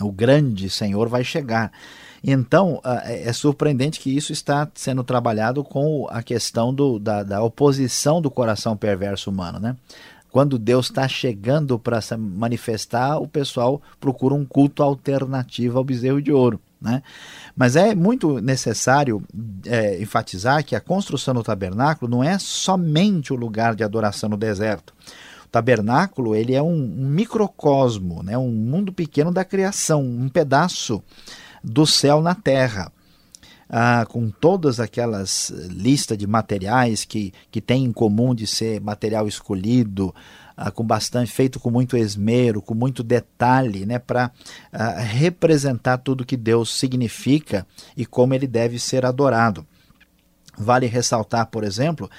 o 0.00 0.12
grande 0.12 0.70
Senhor 0.70 1.08
vai 1.08 1.24
chegar. 1.24 1.72
Então, 2.22 2.80
é, 3.04 3.28
é 3.28 3.32
surpreendente 3.32 4.00
que 4.00 4.14
isso 4.14 4.32
está 4.32 4.68
sendo 4.74 5.04
trabalhado 5.04 5.62
com 5.62 6.06
a 6.10 6.22
questão 6.22 6.74
do, 6.74 6.98
da, 6.98 7.22
da 7.22 7.42
oposição 7.42 8.20
do 8.20 8.30
coração 8.30 8.76
perverso 8.76 9.30
humano, 9.30 9.58
né? 9.58 9.76
Quando 10.30 10.58
Deus 10.58 10.86
está 10.86 11.08
chegando 11.08 11.78
para 11.78 12.00
se 12.00 12.16
manifestar, 12.16 13.18
o 13.18 13.26
pessoal 13.26 13.80
procura 13.98 14.34
um 14.34 14.44
culto 14.44 14.82
alternativo 14.82 15.78
ao 15.78 15.84
bezerro 15.84 16.20
de 16.20 16.30
ouro. 16.30 16.60
Né? 16.80 17.02
Mas 17.56 17.74
é 17.76 17.94
muito 17.94 18.40
necessário 18.40 19.22
é, 19.66 20.00
enfatizar 20.00 20.64
que 20.64 20.76
a 20.76 20.80
construção 20.80 21.34
do 21.34 21.42
tabernáculo 21.42 22.10
não 22.10 22.22
é 22.22 22.38
somente 22.38 23.32
o 23.32 23.36
lugar 23.36 23.74
de 23.74 23.82
adoração 23.82 24.28
no 24.28 24.36
deserto. 24.36 24.94
Tabernáculo 25.50 26.34
ele 26.34 26.54
é 26.54 26.62
um, 26.62 26.74
um 26.74 27.08
microcosmo, 27.08 28.22
né? 28.22 28.36
um 28.36 28.50
mundo 28.50 28.92
pequeno 28.92 29.32
da 29.32 29.44
criação, 29.44 30.02
um 30.02 30.28
pedaço 30.28 31.02
do 31.62 31.86
céu 31.86 32.20
na 32.20 32.34
terra. 32.34 32.92
Ah, 33.70 34.06
com 34.08 34.30
todas 34.30 34.80
aquelas 34.80 35.50
listas 35.50 36.16
de 36.16 36.26
materiais 36.26 37.04
que, 37.04 37.34
que 37.50 37.60
tem 37.60 37.84
em 37.84 37.92
comum 37.92 38.34
de 38.34 38.46
ser 38.46 38.80
material 38.80 39.28
escolhido, 39.28 40.14
ah, 40.56 40.70
com 40.70 40.82
bastante 40.82 41.30
feito 41.30 41.60
com 41.60 41.70
muito 41.70 41.94
esmero, 41.94 42.62
com 42.62 42.72
muito 42.72 43.02
detalhe, 43.02 43.84
né, 43.84 43.98
para 43.98 44.30
ah, 44.72 44.98
representar 45.00 45.98
tudo 45.98 46.24
que 46.24 46.36
Deus 46.36 46.78
significa 46.78 47.66
e 47.94 48.06
como 48.06 48.32
ele 48.32 48.46
deve 48.46 48.78
ser 48.78 49.04
adorado. 49.04 49.66
Vale 50.56 50.86
ressaltar, 50.86 51.46
por 51.46 51.62
exemplo, 51.62 52.10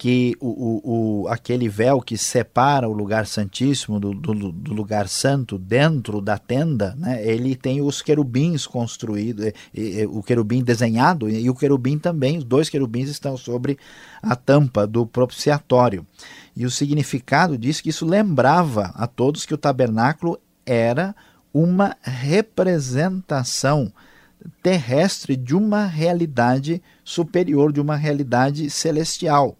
que 0.00 0.34
o, 0.40 0.48
o, 0.48 1.24
o, 1.24 1.28
aquele 1.28 1.68
véu 1.68 2.00
que 2.00 2.16
separa 2.16 2.88
o 2.88 2.92
lugar 2.94 3.26
santíssimo 3.26 4.00
do, 4.00 4.14
do, 4.14 4.50
do, 4.50 4.72
lugar 4.72 5.06
santo 5.06 5.58
dentro 5.58 6.22
da 6.22 6.38
tenda, 6.38 6.94
né, 6.96 7.22
ele 7.22 7.54
tem 7.54 7.82
os 7.82 8.00
querubins 8.00 8.66
construídos, 8.66 9.52
o 10.08 10.22
querubim 10.22 10.64
desenhado 10.64 11.28
e 11.28 11.50
o 11.50 11.54
querubim 11.54 11.98
também, 11.98 12.38
os 12.38 12.44
dois 12.44 12.70
querubins 12.70 13.10
estão 13.10 13.36
sobre 13.36 13.76
a 14.22 14.34
tampa 14.34 14.86
do 14.86 15.06
propiciatório. 15.06 16.06
E 16.56 16.64
o 16.64 16.70
significado 16.70 17.58
disso 17.58 17.82
que 17.82 17.90
isso 17.90 18.06
lembrava 18.06 18.94
a 18.94 19.06
todos 19.06 19.44
que 19.44 19.52
o 19.52 19.58
tabernáculo 19.58 20.40
era 20.64 21.14
uma 21.52 21.94
representação 22.00 23.92
terrestre 24.62 25.36
de 25.36 25.54
uma 25.54 25.84
realidade 25.84 26.82
superior, 27.04 27.70
de 27.70 27.82
uma 27.82 27.96
realidade 27.96 28.70
celestial. 28.70 29.58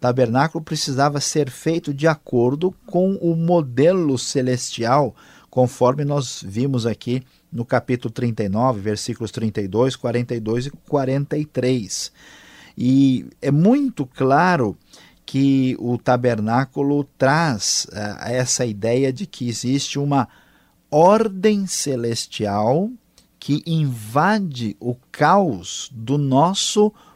Tabernáculo 0.00 0.62
precisava 0.62 1.20
ser 1.20 1.50
feito 1.50 1.92
de 1.92 2.06
acordo 2.06 2.72
com 2.86 3.14
o 3.14 3.34
modelo 3.34 4.16
celestial, 4.16 5.14
conforme 5.50 6.04
nós 6.04 6.42
vimos 6.46 6.86
aqui 6.86 7.22
no 7.50 7.64
capítulo 7.64 8.12
39, 8.12 8.80
versículos 8.80 9.32
32, 9.32 9.96
42 9.96 10.66
e 10.66 10.70
43. 10.70 12.12
E 12.76 13.26
é 13.42 13.50
muito 13.50 14.06
claro 14.06 14.76
que 15.26 15.76
o 15.80 15.98
tabernáculo 15.98 17.04
traz 17.18 17.86
uh, 17.90 18.24
essa 18.24 18.64
ideia 18.64 19.12
de 19.12 19.26
que 19.26 19.48
existe 19.48 19.98
uma 19.98 20.28
ordem 20.90 21.66
celestial 21.66 22.88
que 23.38 23.62
invade 23.66 24.76
o 24.80 24.94
caos 25.10 25.90
do 25.92 26.16
nosso 26.16 26.84
mundo 26.84 27.07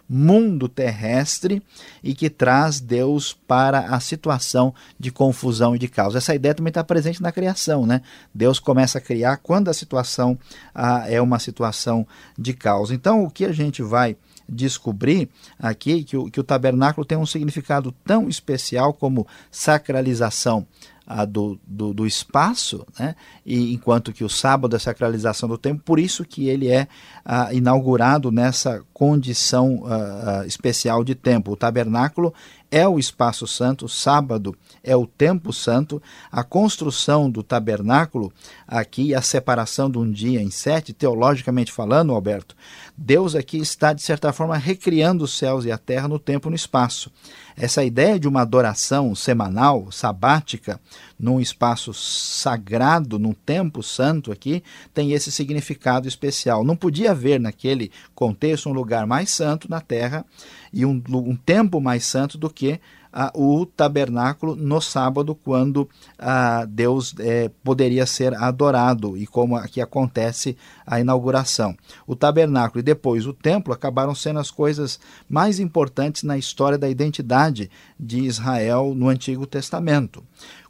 terrestre 0.68 1.62
e 2.02 2.14
que 2.14 2.28
traz 2.28 2.80
Deus 2.80 3.32
para 3.32 3.80
a 3.80 4.00
situação 4.00 4.74
de 4.98 5.10
confusão 5.10 5.74
e 5.74 5.78
de 5.78 5.88
caos. 5.88 6.14
Essa 6.14 6.34
ideia 6.34 6.54
também 6.54 6.70
está 6.70 6.84
presente 6.84 7.22
na 7.22 7.32
criação, 7.32 7.86
né? 7.86 8.02
Deus 8.34 8.58
começa 8.58 8.98
a 8.98 9.00
criar 9.00 9.38
quando 9.38 9.68
a 9.68 9.74
situação 9.74 10.38
ah, 10.74 11.04
é 11.08 11.20
uma 11.20 11.38
situação 11.38 12.06
de 12.38 12.52
caos. 12.52 12.90
Então, 12.90 13.24
o 13.24 13.30
que 13.30 13.44
a 13.44 13.52
gente 13.52 13.82
vai 13.82 14.16
descobrir 14.48 15.28
aqui 15.58 16.04
que 16.04 16.16
o, 16.16 16.30
que 16.30 16.40
o 16.40 16.44
tabernáculo 16.44 17.04
tem 17.04 17.16
um 17.16 17.26
significado 17.26 17.92
tão 18.04 18.28
especial 18.28 18.92
como 18.92 19.26
sacralização 19.50 20.66
a, 21.06 21.24
do, 21.24 21.58
do, 21.66 21.92
do, 21.92 22.06
espaço, 22.06 22.86
né? 22.98 23.14
e 23.44 23.72
enquanto 23.72 24.12
que 24.12 24.24
o 24.24 24.28
sábado 24.28 24.74
é 24.74 24.76
a 24.76 24.80
sacralização 24.80 25.48
do 25.48 25.58
tempo, 25.58 25.82
por 25.84 25.98
isso 25.98 26.24
que 26.24 26.48
ele 26.48 26.68
é 26.68 26.86
a, 27.24 27.52
inaugurado 27.52 28.30
nessa 28.30 28.82
condição 29.02 29.82
a, 29.84 30.46
especial 30.46 31.02
de 31.02 31.16
tempo. 31.16 31.50
O 31.50 31.56
tabernáculo 31.56 32.32
é 32.70 32.86
o 32.88 33.00
espaço 33.00 33.48
santo, 33.48 33.88
sábado 33.88 34.56
é 34.82 34.96
o 34.96 35.06
tempo 35.06 35.52
santo, 35.52 36.00
a 36.30 36.44
construção 36.44 37.28
do 37.28 37.42
tabernáculo 37.42 38.32
aqui, 38.66 39.12
a 39.12 39.20
separação 39.20 39.90
de 39.90 39.98
um 39.98 40.10
dia 40.10 40.40
em 40.40 40.50
sete, 40.50 40.92
teologicamente 40.92 41.70
falando, 41.72 42.14
Alberto, 42.14 42.56
Deus 42.96 43.34
aqui 43.34 43.58
está, 43.58 43.92
de 43.92 44.00
certa 44.00 44.32
forma, 44.32 44.56
recriando 44.56 45.24
os 45.24 45.36
céus 45.36 45.64
e 45.64 45.72
a 45.72 45.76
terra 45.76 46.08
no 46.08 46.18
tempo 46.18 46.48
e 46.48 46.50
no 46.50 46.56
espaço. 46.56 47.10
Essa 47.54 47.84
ideia 47.84 48.18
de 48.18 48.26
uma 48.26 48.40
adoração 48.40 49.14
semanal, 49.14 49.92
sabática, 49.92 50.80
num 51.18 51.38
espaço 51.38 51.92
sagrado, 51.92 53.18
num 53.18 53.34
tempo 53.34 53.82
santo 53.82 54.32
aqui, 54.32 54.62
tem 54.94 55.12
esse 55.12 55.30
significado 55.30 56.08
especial. 56.08 56.64
Não 56.64 56.74
podia 56.74 57.10
haver 57.10 57.38
naquele 57.38 57.92
contexto 58.14 58.70
um 58.70 58.72
lugar 58.72 58.91
mais 59.06 59.30
santo 59.30 59.70
na 59.70 59.80
terra 59.80 60.24
e 60.72 60.84
um, 60.86 61.02
um 61.08 61.36
tempo 61.36 61.80
mais 61.80 62.04
santo 62.04 62.38
do 62.38 62.48
que 62.48 62.80
ah, 63.12 63.30
o 63.34 63.66
tabernáculo 63.66 64.56
no 64.56 64.80
sábado, 64.80 65.34
quando 65.34 65.86
ah, 66.18 66.64
Deus 66.66 67.14
eh, 67.18 67.50
poderia 67.62 68.06
ser 68.06 68.34
adorado, 68.34 69.18
e 69.18 69.26
como 69.26 69.54
aqui 69.54 69.82
acontece 69.82 70.56
a 70.86 70.98
inauguração. 70.98 71.76
O 72.06 72.16
tabernáculo 72.16 72.80
e 72.80 72.82
depois 72.82 73.26
o 73.26 73.34
templo 73.34 73.74
acabaram 73.74 74.14
sendo 74.14 74.38
as 74.38 74.50
coisas 74.50 74.98
mais 75.28 75.60
importantes 75.60 76.22
na 76.22 76.38
história 76.38 76.78
da 76.78 76.88
identidade 76.88 77.70
de 78.00 78.20
Israel 78.20 78.94
no 78.94 79.08
Antigo 79.08 79.46
Testamento. 79.46 80.24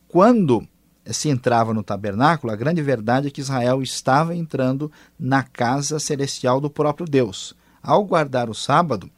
Quando 0.08 0.66
se 1.06 1.28
entrava 1.28 1.72
no 1.72 1.82
tabernáculo, 1.82 2.52
a 2.52 2.56
grande 2.56 2.82
verdade 2.82 3.28
é 3.28 3.30
que 3.30 3.40
Israel 3.40 3.82
estava 3.82 4.35
entrando 4.35 4.90
na 5.18 5.44
casa 5.44 6.00
celestial 6.00 6.61
do 6.61 6.70
próprio 6.70 7.06
Deus. 7.06 7.54
Ao 7.82 8.04
guardar 8.04 8.48
o 8.48 8.54
sábado, 8.54 9.10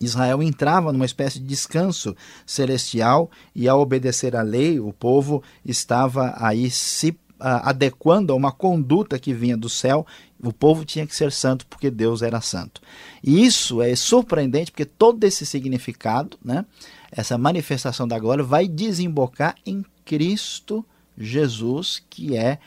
Israel 0.00 0.42
entrava 0.42 0.92
numa 0.92 1.04
espécie 1.04 1.38
de 1.38 1.46
descanso 1.46 2.16
celestial 2.46 3.30
e, 3.54 3.68
ao 3.68 3.80
obedecer 3.80 4.34
à 4.34 4.42
lei, 4.42 4.80
o 4.80 4.92
povo 4.92 5.42
estava 5.64 6.34
aí 6.38 6.70
se 6.70 7.10
uh, 7.10 7.16
adequando 7.62 8.32
a 8.32 8.36
uma 8.36 8.50
conduta 8.50 9.18
que 9.18 9.34
vinha 9.34 9.56
do 9.56 9.68
céu. 9.68 10.06
O 10.42 10.52
povo 10.52 10.84
tinha 10.86 11.06
que 11.06 11.14
ser 11.14 11.30
santo 11.30 11.66
porque 11.66 11.90
Deus 11.90 12.22
era 12.22 12.40
santo. 12.40 12.80
E 13.22 13.44
isso 13.44 13.82
é 13.82 13.94
surpreendente 13.94 14.70
porque 14.70 14.86
todo 14.86 15.22
esse 15.24 15.44
significado, 15.44 16.38
né, 16.42 16.64
essa 17.10 17.36
manifestação 17.36 18.08
da 18.08 18.18
glória, 18.18 18.42
vai 18.42 18.66
desembocar 18.66 19.54
em 19.66 19.84
Cristo 20.04 20.84
Jesus, 21.18 22.02
que 22.08 22.36
é 22.36 22.58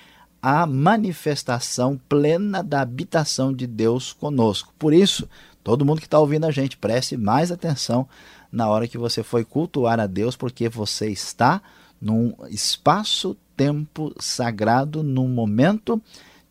a 0.43 0.67
manifestação 0.67 1.99
plena 2.07 2.61
da 2.61 2.81
habitação 2.81 3.51
de 3.51 3.65
Deus 3.65 4.13
conosco. 4.13 4.73
Por 4.77 4.93
isso, 4.93 5.27
Todo 5.63 5.85
mundo 5.85 5.99
que 6.01 6.07
está 6.07 6.19
ouvindo 6.19 6.45
a 6.45 6.51
gente, 6.51 6.75
preste 6.75 7.15
mais 7.15 7.51
atenção 7.51 8.07
na 8.51 8.67
hora 8.67 8.87
que 8.87 8.97
você 8.97 9.23
foi 9.23 9.45
cultuar 9.45 9.99
a 9.99 10.05
Deus, 10.05 10.35
porque 10.35 10.67
você 10.67 11.09
está 11.09 11.61
num 12.01 12.33
espaço-tempo 12.49 14.13
sagrado, 14.19 15.01
num 15.01 15.27
momento 15.27 16.01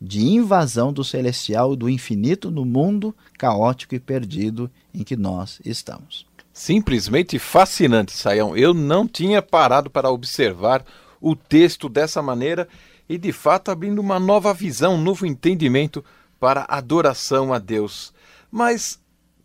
de 0.01 0.25
invasão 0.25 0.91
do 0.91 1.03
celestial 1.03 1.73
e 1.73 1.77
do 1.77 1.89
infinito 1.89 2.49
no 2.49 2.65
mundo 2.65 3.15
caótico 3.37 3.93
e 3.93 3.99
perdido 3.99 4.69
em 4.93 5.03
que 5.03 5.15
nós 5.15 5.61
estamos. 5.63 6.25
Simplesmente 6.51 7.37
fascinante, 7.37 8.11
Saião. 8.11 8.57
Eu 8.57 8.73
não 8.73 9.07
tinha 9.07 9.41
parado 9.41 9.89
para 9.89 10.11
observar 10.11 10.83
o 11.21 11.35
texto 11.35 11.87
dessa 11.87 12.21
maneira 12.21 12.67
e, 13.13 13.17
de 13.19 13.31
fato, 13.31 13.69
abrindo 13.69 13.99
uma 13.99 14.19
nova 14.19 14.51
visão, 14.55 14.95
um 14.95 15.01
novo 15.01 15.23
entendimento 15.23 16.03
para 16.39 16.65
adoração 16.67 17.53
a 17.53 17.59
Deus. 17.59 18.11
Mas 18.51 18.99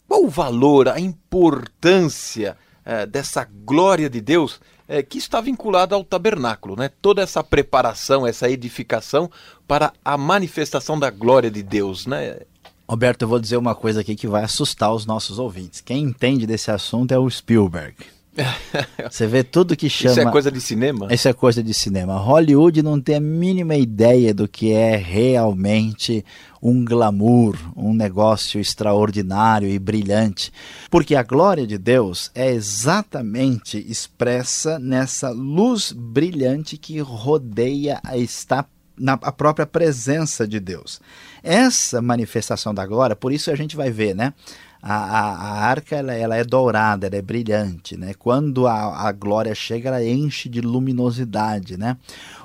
qual 0.08 0.24
o 0.24 0.30
valor, 0.30 0.88
a 0.88 0.98
importância 0.98 2.56
é, 2.82 3.04
dessa 3.04 3.44
glória 3.44 4.08
de 4.08 4.22
Deus 4.22 4.58
é, 4.88 5.02
que 5.02 5.18
está 5.18 5.38
vinculada 5.42 5.94
ao 5.94 6.02
tabernáculo, 6.02 6.76
né? 6.76 6.90
Toda 7.02 7.20
essa 7.20 7.44
preparação, 7.44 8.26
essa 8.26 8.48
edificação 8.48 9.30
para 9.66 9.92
a 10.02 10.16
manifestação 10.16 10.98
da 10.98 11.10
glória 11.10 11.50
de 11.50 11.62
Deus, 11.62 12.06
né? 12.06 12.40
Roberto, 12.88 13.20
eu 13.20 13.28
vou 13.28 13.38
dizer 13.38 13.58
uma 13.58 13.74
coisa 13.74 14.00
aqui 14.00 14.16
que 14.16 14.26
vai 14.26 14.44
assustar 14.44 14.94
os 14.94 15.04
nossos 15.04 15.38
ouvintes. 15.38 15.82
Quem 15.82 16.04
entende 16.04 16.46
desse 16.46 16.70
assunto 16.70 17.12
é 17.12 17.18
o 17.18 17.28
Spielberg. 17.28 17.96
Você 19.10 19.26
vê 19.26 19.42
tudo 19.42 19.76
que 19.76 19.88
chama. 19.88 20.12
Isso 20.12 20.20
é 20.20 20.30
coisa 20.30 20.50
de 20.50 20.60
cinema? 20.60 21.08
Isso 21.10 21.28
é 21.28 21.32
coisa 21.32 21.62
de 21.62 21.74
cinema. 21.74 22.16
Hollywood 22.18 22.82
não 22.82 23.00
tem 23.00 23.16
a 23.16 23.20
mínima 23.20 23.76
ideia 23.76 24.32
do 24.32 24.48
que 24.48 24.72
é 24.72 24.96
realmente 24.96 26.24
um 26.62 26.84
glamour, 26.84 27.56
um 27.76 27.92
negócio 27.92 28.60
extraordinário 28.60 29.68
e 29.68 29.78
brilhante. 29.78 30.52
Porque 30.90 31.14
a 31.14 31.22
glória 31.22 31.66
de 31.66 31.78
Deus 31.78 32.30
é 32.34 32.50
exatamente 32.50 33.78
expressa 33.88 34.78
nessa 34.78 35.30
luz 35.30 35.92
brilhante 35.92 36.76
que 36.76 36.98
rodeia, 37.00 38.00
está 38.14 38.64
na 38.98 39.12
a 39.22 39.30
própria 39.30 39.66
presença 39.66 40.46
de 40.46 40.58
Deus. 40.58 41.00
Essa 41.42 42.02
manifestação 42.02 42.74
da 42.74 42.84
glória, 42.84 43.14
por 43.14 43.32
isso 43.32 43.50
a 43.50 43.54
gente 43.54 43.76
vai 43.76 43.90
ver, 43.90 44.14
né? 44.14 44.34
A, 44.82 44.94
a, 44.94 45.32
a 45.34 45.64
arca 45.66 45.96
ela, 45.96 46.14
ela, 46.14 46.36
é 46.36 46.44
dourada, 46.44 47.06
ela 47.06 47.16
é 47.16 47.22
brilhante, 47.22 47.96
né? 47.96 48.14
Quando 48.18 48.66
a, 48.66 49.08
a 49.08 49.12
glória 49.12 49.54
chega, 49.54 49.88
ela 49.88 50.04
enche 50.04 50.48
de 50.48 50.60
luminosidade, 50.60 51.76
né? 51.76 51.96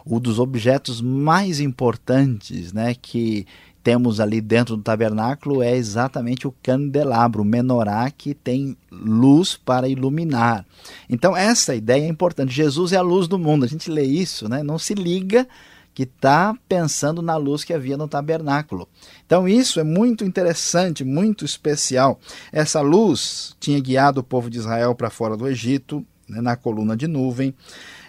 Um 0.06 0.19
dos 0.19 0.39
objetos 0.39 1.02
mais 1.02 1.60
importantes, 1.60 2.74
né, 2.74 2.93
que 2.93 3.46
temos 3.84 4.19
ali 4.19 4.39
dentro 4.39 4.78
do 4.78 4.82
tabernáculo 4.82 5.62
é 5.62 5.76
exatamente 5.76 6.48
o 6.48 6.54
candelabro, 6.63 7.41
o 7.41 7.46
menorá 7.46 8.10
que 8.10 8.34
tem 8.34 8.78
luz 8.89 9.58
para 9.58 9.89
iluminar. 9.89 10.65
Então 11.10 11.36
essa 11.36 11.76
ideia 11.76 12.04
é 12.04 12.08
importante. 12.08 12.54
Jesus 12.54 12.93
é 12.93 12.98
a 12.98 13.02
luz 13.02 13.28
do 13.28 13.38
mundo. 13.38 13.65
A 13.65 13.67
gente 13.67 13.91
lê 13.91 14.04
isso, 14.04 14.48
né? 14.48 14.63
Não 14.63 14.80
se 14.80 14.93
liga 14.93 15.46
que 15.93 16.03
está 16.03 16.56
pensando 16.67 17.21
na 17.21 17.36
luz 17.36 17.63
que 17.63 17.73
havia 17.73 17.95
no 17.95 18.08
tabernáculo. 18.08 18.88
Então, 19.25 19.47
isso 19.47 19.79
é 19.79 19.84
muito 19.84 20.25
interessante, 20.25 21.03
muito 21.03 21.45
especial. 21.45 22.19
Essa 22.51 22.82
luz 22.82 23.56
tinha 23.60 23.79
guiado 23.79 24.21
o 24.21 24.23
povo 24.23 24.49
de 24.49 24.58
Israel 24.58 24.95
para 24.95 25.10
fora 25.10 25.38
do 25.38 25.47
Egito, 25.47 26.06
né, 26.27 26.41
na 26.41 26.56
coluna 26.56 26.97
de 26.97 27.08
nuvem. 27.08 27.53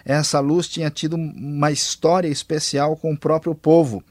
Essa 0.03 0.39
luz 0.39 0.67
tinha 0.67 0.89
tido 0.89 1.15
uma 1.15 1.71
história 1.71 2.27
especial 2.27 2.95
com 2.95 3.13
o 3.13 3.17
próprio 3.17 3.53
povo. 3.55 4.03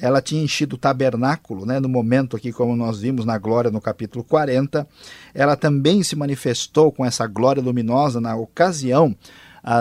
ela 0.00 0.22
tinha 0.22 0.40
enchido 0.40 0.76
o 0.76 0.78
tabernáculo, 0.78 1.66
né, 1.66 1.80
no 1.80 1.88
momento 1.88 2.36
aqui, 2.36 2.52
como 2.52 2.76
nós 2.76 3.00
vimos 3.00 3.24
na 3.24 3.36
glória 3.36 3.68
no 3.68 3.80
capítulo 3.80 4.22
40. 4.22 4.86
Ela 5.34 5.56
também 5.56 6.04
se 6.04 6.14
manifestou 6.14 6.92
com 6.92 7.04
essa 7.04 7.26
glória 7.26 7.60
luminosa 7.60 8.20
na 8.20 8.36
ocasião 8.36 9.16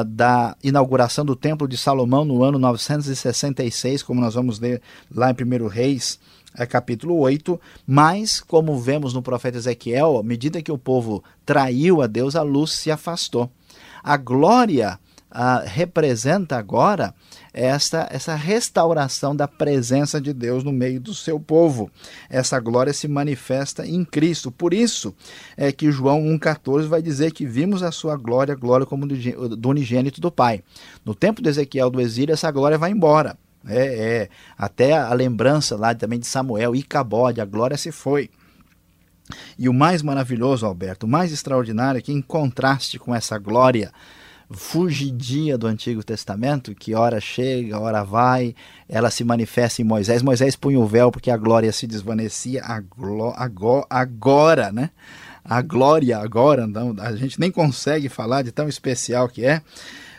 da 0.06 0.56
inauguração 0.64 1.26
do 1.26 1.36
Templo 1.36 1.68
de 1.68 1.78
Salomão 1.78 2.26
no 2.26 2.44
ano 2.44 2.60
966, 2.60 4.04
como 4.04 4.22
nós 4.22 4.34
vamos 4.34 4.60
ler 4.60 4.82
lá 5.14 5.32
em 5.32 5.34
1 5.34 5.68
Reis, 5.68 6.20
é, 6.58 6.66
capítulo 6.66 7.18
8. 7.18 7.60
Mas, 7.86 8.40
como 8.42 8.78
vemos 8.80 9.14
no 9.14 9.22
profeta 9.22 9.58
Ezequiel, 9.58 10.18
à 10.18 10.24
medida 10.24 10.62
que 10.62 10.72
o 10.72 10.78
povo 10.78 11.24
traiu 11.46 12.02
a 12.02 12.08
Deus, 12.08 12.36
a 12.36 12.42
luz 12.42 12.72
se 12.72 12.90
afastou. 12.90 13.50
A 14.04 14.18
glória 14.18 15.00
ah, 15.30 15.64
representa 15.66 16.58
agora 16.58 17.14
esta, 17.58 18.08
essa 18.12 18.36
restauração 18.36 19.36
da 19.36 19.48
presença 19.48 20.22
de 20.22 20.32
Deus 20.32 20.64
no 20.64 20.72
meio 20.72 21.02
do 21.02 21.14
seu 21.14 21.40
povo. 21.40 21.90
Essa 22.30 22.60
glória 22.60 22.94
se 22.94 23.08
manifesta 23.08 23.86
em 23.86 24.06
Cristo. 24.06 24.52
Por 24.52 24.76
isso 24.76 25.16
é 25.58 25.72
que 25.72 25.92
João 25.92 26.22
1,14 26.22 26.86
vai 26.86 27.02
dizer 27.02 27.32
que 27.32 27.48
vimos 27.48 27.82
a 27.82 27.92
sua 27.92 28.16
glória, 28.16 28.54
glória 28.54 28.86
como 28.86 29.08
do 29.08 29.70
unigênito 29.70 30.22
do 30.22 30.32
Pai. 30.32 30.64
No 31.04 31.16
tempo 31.16 31.42
de 31.42 31.50
Ezequiel 31.50 31.90
do 31.90 32.00
exílio, 32.00 32.34
essa 32.34 32.52
glória 32.52 32.78
vai 32.78 32.92
embora. 32.92 33.36
É, 33.68 33.86
é, 33.86 34.30
até 34.56 34.94
a 34.94 35.12
lembrança 35.14 35.76
lá 35.76 35.96
também 35.96 36.20
de 36.20 36.28
Samuel 36.28 36.76
e 36.76 36.84
Cabode, 36.84 37.42
a 37.42 37.46
glória 37.46 37.76
se 37.76 37.92
foi. 37.92 38.30
E 39.58 39.68
o 39.68 39.74
mais 39.74 40.04
maravilhoso, 40.04 40.66
Alberto, 40.66 41.08
o 41.08 41.10
mais 41.10 41.34
extraordinário 41.34 41.98
é 41.98 42.02
que, 42.02 42.14
em 42.14 42.22
contraste 42.22 43.00
com 43.00 43.14
essa 43.14 43.38
glória 43.40 43.92
fugidia 44.50 45.58
do 45.58 45.68
Antigo 45.68 46.04
Testamento, 46.04 46.74
que 46.74 46.96
hora 46.96 47.20
chega, 47.20 47.80
hora 47.80 48.04
vai, 48.04 48.56
ela 48.88 49.10
se 49.10 49.24
manifesta 49.24 49.82
em 49.82 49.86
Moisés. 49.86 50.22
Moisés 50.22 50.56
punha 50.56 50.80
o 50.80 50.88
véu 50.88 51.12
porque 51.12 51.30
a 51.30 51.38
glória 51.38 51.72
se 51.72 51.86
desvanecia 51.86 52.64
agora, 52.64 53.86
agora, 53.90 54.72
né? 54.72 54.90
A 55.44 55.62
glória 55.62 56.18
agora, 56.18 56.68
não, 56.68 56.96
a 57.00 57.16
gente 57.16 57.40
nem 57.40 57.52
consegue 57.52 58.10
falar 58.10 58.42
de 58.42 58.52
tão 58.52 58.68
especial 58.68 59.30
que 59.30 59.46
é. 59.46 59.62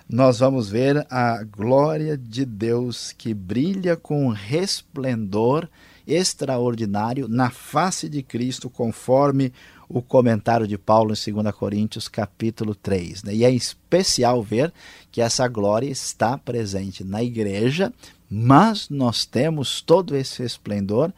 Nós 0.08 0.38
vamos 0.38 0.70
ver 0.70 1.06
a 1.10 1.44
glória 1.44 2.16
de 2.16 2.46
Deus 2.46 3.12
que 3.12 3.34
brilha 3.34 3.94
com 3.94 4.30
resplendor 4.30 5.68
extraordinário 6.06 7.28
na 7.28 7.50
face 7.50 8.08
de 8.08 8.22
Cristo, 8.22 8.70
conforme 8.70 9.52
o 9.88 10.02
comentário 10.02 10.66
de 10.66 10.76
Paulo 10.76 11.14
em 11.14 11.32
2 11.32 11.54
Coríntios, 11.54 12.08
capítulo 12.08 12.74
3. 12.74 13.22
Né? 13.22 13.34
E 13.34 13.44
é 13.44 13.50
especial 13.50 14.42
ver 14.42 14.72
que 15.10 15.20
essa 15.20 15.48
glória 15.48 15.88
está 15.88 16.36
presente 16.36 17.02
na 17.02 17.22
igreja, 17.22 17.92
mas 18.30 18.90
nós 18.90 19.24
temos 19.24 19.80
todo 19.80 20.14
esse 20.14 20.42
esplendor 20.42 21.12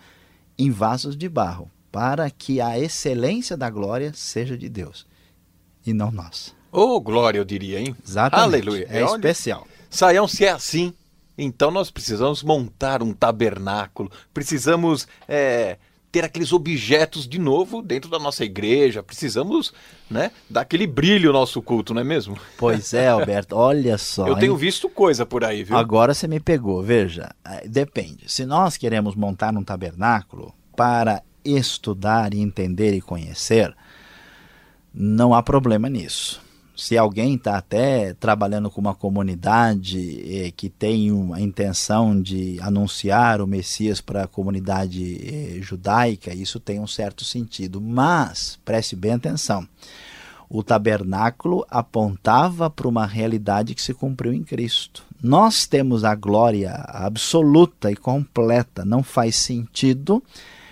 em 0.57 0.71
vasos 0.71 1.17
de 1.17 1.29
barro, 1.29 1.71
para 1.91 2.31
que 2.31 2.61
a 2.61 2.79
excelência 2.79 3.57
da 3.57 3.69
glória 3.69 4.13
seja 4.15 4.57
de 4.57 4.69
Deus 4.69 5.07
e 5.85 5.93
não 5.93 6.11
nós. 6.11 6.55
Oh, 6.71 7.01
glória, 7.01 7.39
eu 7.39 7.45
diria, 7.45 7.81
hein? 7.81 7.97
Exatamente. 8.07 8.45
Aleluia. 8.45 8.87
É, 8.89 9.03
especial. 9.03 9.67
Saião, 9.89 10.29
se 10.29 10.45
é 10.45 10.51
assim, 10.51 10.95
então 11.37 11.71
nós 11.71 11.91
precisamos 11.91 12.45
montar 12.45 13.03
um 13.03 13.13
tabernáculo, 13.13 14.11
precisamos 14.33 15.09
é, 15.27 15.79
ter 16.11 16.25
aqueles 16.25 16.53
objetos 16.53 17.27
de 17.27 17.39
novo 17.39 17.83
dentro 17.83 18.11
da 18.11 18.19
nossa 18.19 18.45
igreja. 18.45 19.03
Precisamos, 19.03 19.73
né, 20.11 20.31
dar 20.49 20.63
aquele 20.63 20.87
brilho 20.87 21.31
ao 21.31 21.35
nosso 21.35 21.63
culto, 21.63 21.95
não 21.95 22.01
é 22.01 22.05
mesmo? 22.05 22.37
Pois 22.59 22.93
é, 22.93 23.09
Alberto, 23.09 23.57
olha 23.57 23.97
só. 23.97 24.27
Eu 24.27 24.37
tenho 24.37 24.53
hein? 24.53 24.59
visto 24.59 24.89
coisa 24.89 25.25
por 25.25 25.45
aí, 25.45 25.63
viu? 25.65 25.77
Agora 25.77 26.13
você 26.13 26.27
me 26.27 26.41
pegou, 26.41 26.83
veja, 26.83 27.31
é, 27.45 27.67
depende. 27.67 28.25
Se 28.27 28.45
nós 28.45 28.77
queremos 28.77 29.15
montar 29.15 29.57
um 29.57 29.63
tabernáculo 29.63 30.53
para 30.77 31.23
estudar 31.45 32.35
e 32.35 32.41
entender 32.41 32.93
e 32.95 33.01
conhecer, 33.01 33.75
não 34.93 35.33
há 35.33 35.43
problema 35.43 35.89
nisso 35.89 36.50
se 36.81 36.97
alguém 36.97 37.35
está 37.35 37.59
até 37.59 38.15
trabalhando 38.15 38.71
com 38.71 38.81
uma 38.81 38.95
comunidade 38.95 39.99
eh, 40.25 40.51
que 40.51 40.71
tem 40.71 41.11
a 41.35 41.39
intenção 41.39 42.21
de 42.21 42.59
anunciar 42.63 43.43
o 43.43 43.47
Messias 43.47 44.01
para 44.01 44.23
a 44.23 44.27
comunidade 44.27 45.21
eh, 45.23 45.61
judaica, 45.61 46.33
isso 46.33 46.59
tem 46.59 46.81
um 46.81 46.87
certo 46.87 47.23
sentido. 47.23 47.83
Mas, 47.83 48.59
preste 48.65 48.97
bem 48.97 49.13
atenção, 49.13 49.69
o 50.49 50.63
tabernáculo 50.63 51.67
apontava 51.71 52.71
para 52.71 52.89
uma 52.89 53.05
realidade 53.05 53.75
que 53.75 53.83
se 53.83 53.93
cumpriu 53.93 54.33
em 54.33 54.43
Cristo. 54.43 55.05
Nós 55.23 55.67
temos 55.67 56.03
a 56.03 56.15
glória 56.15 56.73
absoluta 56.89 57.93
e 57.93 57.95
completa, 57.95 58.87
não 58.87 59.03
faz 59.03 59.37
sentido 59.37 60.23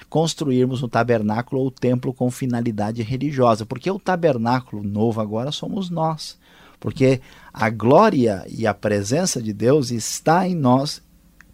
construirmos 0.08 0.82
um 0.82 0.88
tabernáculo 0.88 1.60
ou 1.62 1.70
templo 1.70 2.12
com 2.12 2.30
finalidade 2.30 3.02
religiosa, 3.02 3.66
porque 3.66 3.90
o 3.90 3.98
tabernáculo 3.98 4.82
novo 4.82 5.20
agora 5.20 5.52
somos 5.52 5.90
nós, 5.90 6.38
porque 6.80 7.20
a 7.52 7.68
glória 7.68 8.44
e 8.48 8.66
a 8.66 8.72
presença 8.72 9.42
de 9.42 9.52
Deus 9.52 9.90
está 9.90 10.48
em 10.48 10.54
nós 10.54 11.02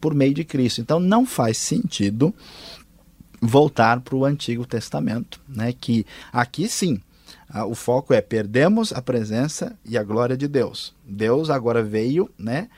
por 0.00 0.14
meio 0.14 0.34
de 0.34 0.44
Cristo. 0.44 0.80
Então 0.80 1.00
não 1.00 1.24
faz 1.24 1.56
sentido 1.56 2.34
voltar 3.40 4.00
para 4.00 4.14
o 4.14 4.24
Antigo 4.24 4.66
Testamento, 4.66 5.40
né? 5.48 5.72
Que 5.72 6.06
aqui 6.32 6.68
sim 6.68 7.00
o 7.66 7.74
foco 7.74 8.12
é 8.12 8.20
perdemos 8.20 8.92
a 8.92 9.00
presença 9.00 9.76
e 9.84 9.96
a 9.96 10.02
glória 10.02 10.36
de 10.36 10.48
Deus. 10.48 10.94
Deus 11.06 11.50
agora 11.50 11.82
veio, 11.82 12.30
né? 12.38 12.68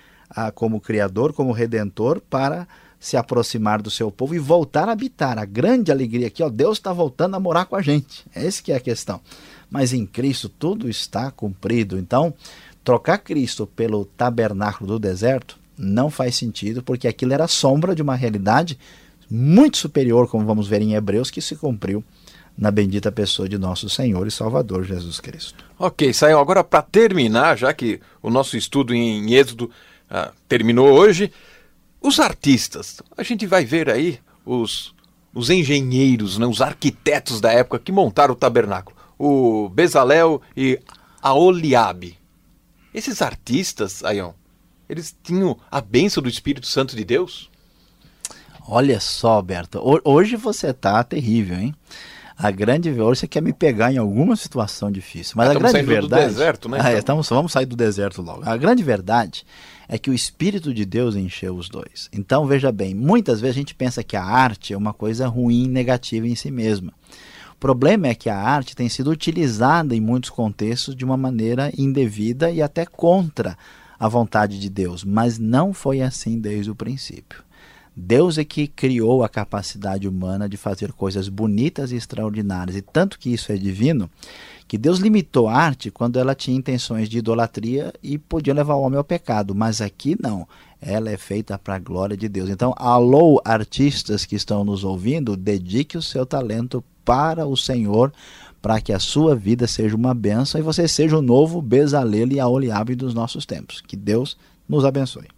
como 0.54 0.80
Criador, 0.80 1.32
como 1.32 1.52
Redentor, 1.52 2.20
para 2.20 2.66
se 2.98 3.16
aproximar 3.16 3.82
do 3.82 3.90
seu 3.90 4.10
povo 4.10 4.34
e 4.34 4.38
voltar 4.38 4.88
a 4.88 4.92
habitar. 4.92 5.38
A 5.38 5.44
grande 5.44 5.92
alegria 5.92 6.26
aqui, 6.26 6.42
ó, 6.42 6.48
Deus 6.48 6.78
está 6.78 6.92
voltando 6.92 7.36
a 7.36 7.40
morar 7.40 7.66
com 7.66 7.76
a 7.76 7.82
gente. 7.82 8.24
É 8.34 8.44
esse 8.44 8.62
que 8.62 8.72
é 8.72 8.76
a 8.76 8.80
questão. 8.80 9.20
Mas 9.70 9.92
em 9.92 10.06
Cristo 10.06 10.48
tudo 10.48 10.88
está 10.88 11.30
cumprido. 11.30 11.98
Então, 11.98 12.32
trocar 12.82 13.18
Cristo 13.18 13.66
pelo 13.66 14.04
tabernáculo 14.04 14.92
do 14.92 14.98
deserto 14.98 15.58
não 15.76 16.10
faz 16.10 16.36
sentido, 16.36 16.82
porque 16.82 17.06
aquilo 17.06 17.34
era 17.34 17.46
sombra 17.46 17.94
de 17.94 18.02
uma 18.02 18.14
realidade 18.14 18.78
muito 19.30 19.76
superior, 19.76 20.28
como 20.28 20.46
vamos 20.46 20.68
ver 20.68 20.80
em 20.80 20.94
Hebreus, 20.94 21.30
que 21.30 21.42
se 21.42 21.56
cumpriu 21.56 22.02
na 22.56 22.70
bendita 22.70 23.12
pessoa 23.12 23.48
de 23.48 23.58
nosso 23.58 23.90
Senhor 23.90 24.26
e 24.26 24.30
Salvador 24.30 24.84
Jesus 24.84 25.20
Cristo. 25.20 25.64
Ok, 25.78 26.12
saiu 26.12 26.38
agora 26.38 26.64
para 26.64 26.80
terminar, 26.80 27.58
já 27.58 27.72
que 27.74 28.00
o 28.22 28.30
nosso 28.30 28.56
estudo 28.56 28.94
em 28.94 29.34
Êxodo 29.34 29.70
ah, 30.08 30.32
terminou 30.48 30.88
hoje. 30.88 31.30
Os 32.06 32.20
artistas, 32.20 33.02
a 33.16 33.24
gente 33.24 33.48
vai 33.48 33.64
ver 33.64 33.90
aí 33.90 34.20
os, 34.44 34.94
os 35.34 35.50
engenheiros, 35.50 36.38
né, 36.38 36.46
os 36.46 36.62
arquitetos 36.62 37.40
da 37.40 37.50
época 37.50 37.80
que 37.80 37.90
montaram 37.90 38.32
o 38.32 38.36
tabernáculo, 38.36 38.96
o 39.18 39.68
Bezalel 39.68 40.40
e 40.56 40.78
a 41.20 41.34
Oliabe. 41.34 42.16
Esses 42.94 43.20
artistas, 43.20 44.04
Aion, 44.04 44.30
eles 44.88 45.16
tinham 45.20 45.58
a 45.68 45.80
bênção 45.80 46.22
do 46.22 46.28
Espírito 46.28 46.68
Santo 46.68 46.94
de 46.94 47.04
Deus? 47.04 47.50
Olha 48.68 49.00
só, 49.00 49.32
Alberto, 49.32 49.82
hoje 50.04 50.36
você 50.36 50.72
tá 50.72 51.02
terrível, 51.02 51.58
hein? 51.58 51.74
A 52.38 52.52
grande 52.52 52.88
hoje 53.00 53.20
você 53.22 53.26
quer 53.26 53.42
me 53.42 53.52
pegar 53.52 53.92
em 53.92 53.98
alguma 53.98 54.36
situação 54.36 54.92
difícil, 54.92 55.34
mas 55.36 55.48
ah, 55.48 55.52
a 55.52 55.54
grande 55.54 55.82
verdade. 55.82 56.26
Do 56.26 56.28
deserto, 56.28 56.68
né? 56.68 56.78
Ah, 56.80 56.92
é, 56.92 56.98
estamos, 56.98 57.28
vamos 57.28 57.50
sair 57.50 57.66
do 57.66 57.74
deserto 57.74 58.22
logo. 58.22 58.48
A 58.48 58.56
grande 58.56 58.84
verdade 58.84 59.44
é 59.88 59.98
que 59.98 60.10
o 60.10 60.14
Espírito 60.14 60.74
de 60.74 60.84
Deus 60.84 61.14
encheu 61.14 61.56
os 61.56 61.68
dois. 61.68 62.08
Então, 62.12 62.46
veja 62.46 62.72
bem, 62.72 62.94
muitas 62.94 63.40
vezes 63.40 63.56
a 63.56 63.60
gente 63.60 63.74
pensa 63.74 64.02
que 64.02 64.16
a 64.16 64.24
arte 64.24 64.72
é 64.72 64.76
uma 64.76 64.92
coisa 64.92 65.28
ruim, 65.28 65.68
negativa 65.68 66.26
em 66.26 66.34
si 66.34 66.50
mesma. 66.50 66.92
O 67.52 67.58
problema 67.58 68.08
é 68.08 68.14
que 68.14 68.28
a 68.28 68.38
arte 68.38 68.76
tem 68.76 68.88
sido 68.88 69.10
utilizada 69.10 69.94
em 69.94 70.00
muitos 70.00 70.30
contextos 70.30 70.94
de 70.94 71.04
uma 71.04 71.16
maneira 71.16 71.72
indevida 71.76 72.50
e 72.50 72.60
até 72.60 72.84
contra 72.84 73.56
a 73.98 74.08
vontade 74.08 74.60
de 74.60 74.68
Deus, 74.68 75.02
mas 75.04 75.38
não 75.38 75.72
foi 75.72 76.02
assim 76.02 76.38
desde 76.38 76.70
o 76.70 76.74
princípio. 76.74 77.45
Deus 77.98 78.36
é 78.36 78.44
que 78.44 78.66
criou 78.66 79.24
a 79.24 79.28
capacidade 79.28 80.06
humana 80.06 80.46
de 80.46 80.58
fazer 80.58 80.92
coisas 80.92 81.30
bonitas 81.30 81.90
e 81.90 81.96
extraordinárias, 81.96 82.76
e 82.76 82.82
tanto 82.82 83.18
que 83.18 83.32
isso 83.32 83.50
é 83.50 83.56
divino, 83.56 84.10
que 84.68 84.76
Deus 84.76 84.98
limitou 84.98 85.48
a 85.48 85.54
arte 85.54 85.90
quando 85.90 86.18
ela 86.18 86.34
tinha 86.34 86.56
intenções 86.56 87.08
de 87.08 87.18
idolatria 87.18 87.94
e 88.02 88.18
podia 88.18 88.52
levar 88.52 88.74
o 88.74 88.82
homem 88.82 88.98
ao 88.98 89.04
pecado, 89.04 89.54
mas 89.54 89.80
aqui 89.80 90.14
não. 90.20 90.46
Ela 90.78 91.10
é 91.10 91.16
feita 91.16 91.58
para 91.58 91.76
a 91.76 91.78
glória 91.78 92.16
de 92.16 92.28
Deus. 92.28 92.50
Então, 92.50 92.74
alô, 92.76 93.40
artistas 93.42 94.26
que 94.26 94.36
estão 94.36 94.62
nos 94.62 94.84
ouvindo, 94.84 95.34
dedique 95.34 95.96
o 95.96 96.02
seu 96.02 96.26
talento 96.26 96.84
para 97.02 97.46
o 97.46 97.56
Senhor, 97.56 98.12
para 98.60 98.78
que 98.80 98.92
a 98.92 98.98
sua 98.98 99.34
vida 99.34 99.66
seja 99.66 99.96
uma 99.96 100.12
benção 100.12 100.60
e 100.60 100.64
você 100.64 100.86
seja 100.86 101.16
o 101.16 101.22
novo 101.22 101.62
Bezalel 101.62 102.28
e 102.32 102.40
Aoliabe 102.40 102.94
dos 102.94 103.14
nossos 103.14 103.46
tempos. 103.46 103.80
Que 103.80 103.96
Deus 103.96 104.36
nos 104.68 104.84
abençoe. 104.84 105.28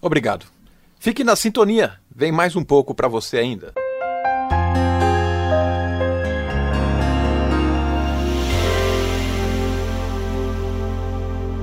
Obrigado. 0.00 0.44
Fique 0.98 1.24
na 1.24 1.36
sintonia. 1.36 2.01
Vem 2.14 2.30
mais 2.30 2.54
um 2.54 2.62
pouco 2.62 2.94
para 2.94 3.08
você 3.08 3.38
ainda. 3.38 3.72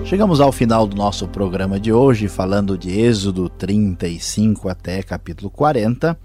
Chegamos 0.04 0.42
ao 0.42 0.52
final 0.52 0.88
do 0.88 0.98
nosso 0.98 1.28
programa 1.28 1.80
de 1.80 1.94
hoje, 1.94 2.28
falando 2.28 2.76
de 2.76 2.90
Êxodo 2.90 3.48
35 3.48 4.68
até 4.68 5.04
capítulo 5.04 5.52
40, 5.52 6.20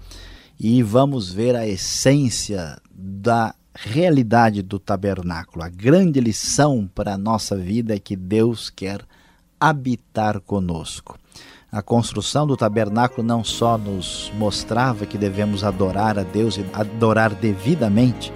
e 0.59 0.81
vamos 0.81 1.31
ver 1.31 1.55
a 1.55 1.67
essência 1.67 2.81
da 2.91 3.53
realidade 3.75 4.63
do 4.63 4.79
tabernáculo. 4.79 5.63
A 5.63 5.69
grande 5.69 6.19
lição 6.19 6.89
para 6.95 7.13
a 7.13 7.17
nossa 7.17 7.55
vida 7.55 7.93
é 7.93 7.99
que 7.99 8.15
Deus 8.15 8.71
quer 8.71 9.05
habitar 9.59 10.39
conosco. 10.39 11.15
A 11.75 11.81
construção 11.81 12.47
do 12.47 12.55
tabernáculo 12.55 13.21
não 13.21 13.43
só 13.43 13.77
nos 13.77 14.31
mostrava 14.37 15.05
que 15.05 15.17
devemos 15.17 15.61
adorar 15.61 16.17
a 16.17 16.23
Deus 16.23 16.55
e 16.55 16.65
adorar 16.71 17.35
devidamente, 17.35 18.31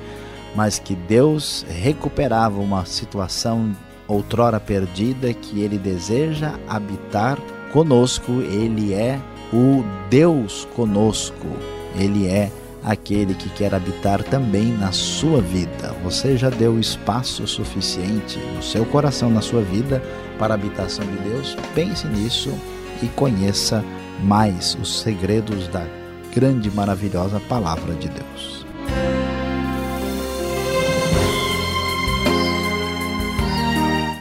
mas 0.54 0.78
que 0.78 0.94
Deus 0.94 1.66
recuperava 1.70 2.60
uma 2.60 2.86
situação 2.86 3.74
outrora 4.10 4.60
perdida 4.60 5.34
que 5.34 5.62
ele 5.62 5.78
deseja 5.78 6.56
habitar 6.68 7.40
conosco, 7.72 8.30
ele 8.42 8.94
é 8.94 9.18
o 9.54 9.86
Deus 10.10 10.68
conosco. 10.76 11.48
Ele 11.96 12.28
é 12.28 12.52
aquele 12.84 13.34
que 13.34 13.48
quer 13.52 13.74
habitar 13.74 14.22
também 14.22 14.74
na 14.74 14.92
sua 14.92 15.40
vida. 15.40 15.96
Você 16.04 16.36
já 16.36 16.50
deu 16.50 16.78
espaço 16.78 17.48
suficiente 17.48 18.38
no 18.54 18.62
seu 18.62 18.86
coração, 18.86 19.30
na 19.30 19.40
sua 19.40 19.62
vida, 19.62 20.04
para 20.38 20.54
a 20.54 20.56
habitação 20.56 21.06
de 21.06 21.18
Deus? 21.30 21.56
Pense 21.74 22.06
nisso 22.06 22.54
e 23.02 23.08
conheça 23.08 23.84
mais 24.22 24.76
os 24.76 25.02
segredos 25.02 25.68
da 25.68 25.86
grande 26.34 26.70
e 26.70 26.72
maravilhosa 26.72 27.42
palavra 27.48 27.94
de 27.96 28.10
Deus. 28.10 28.66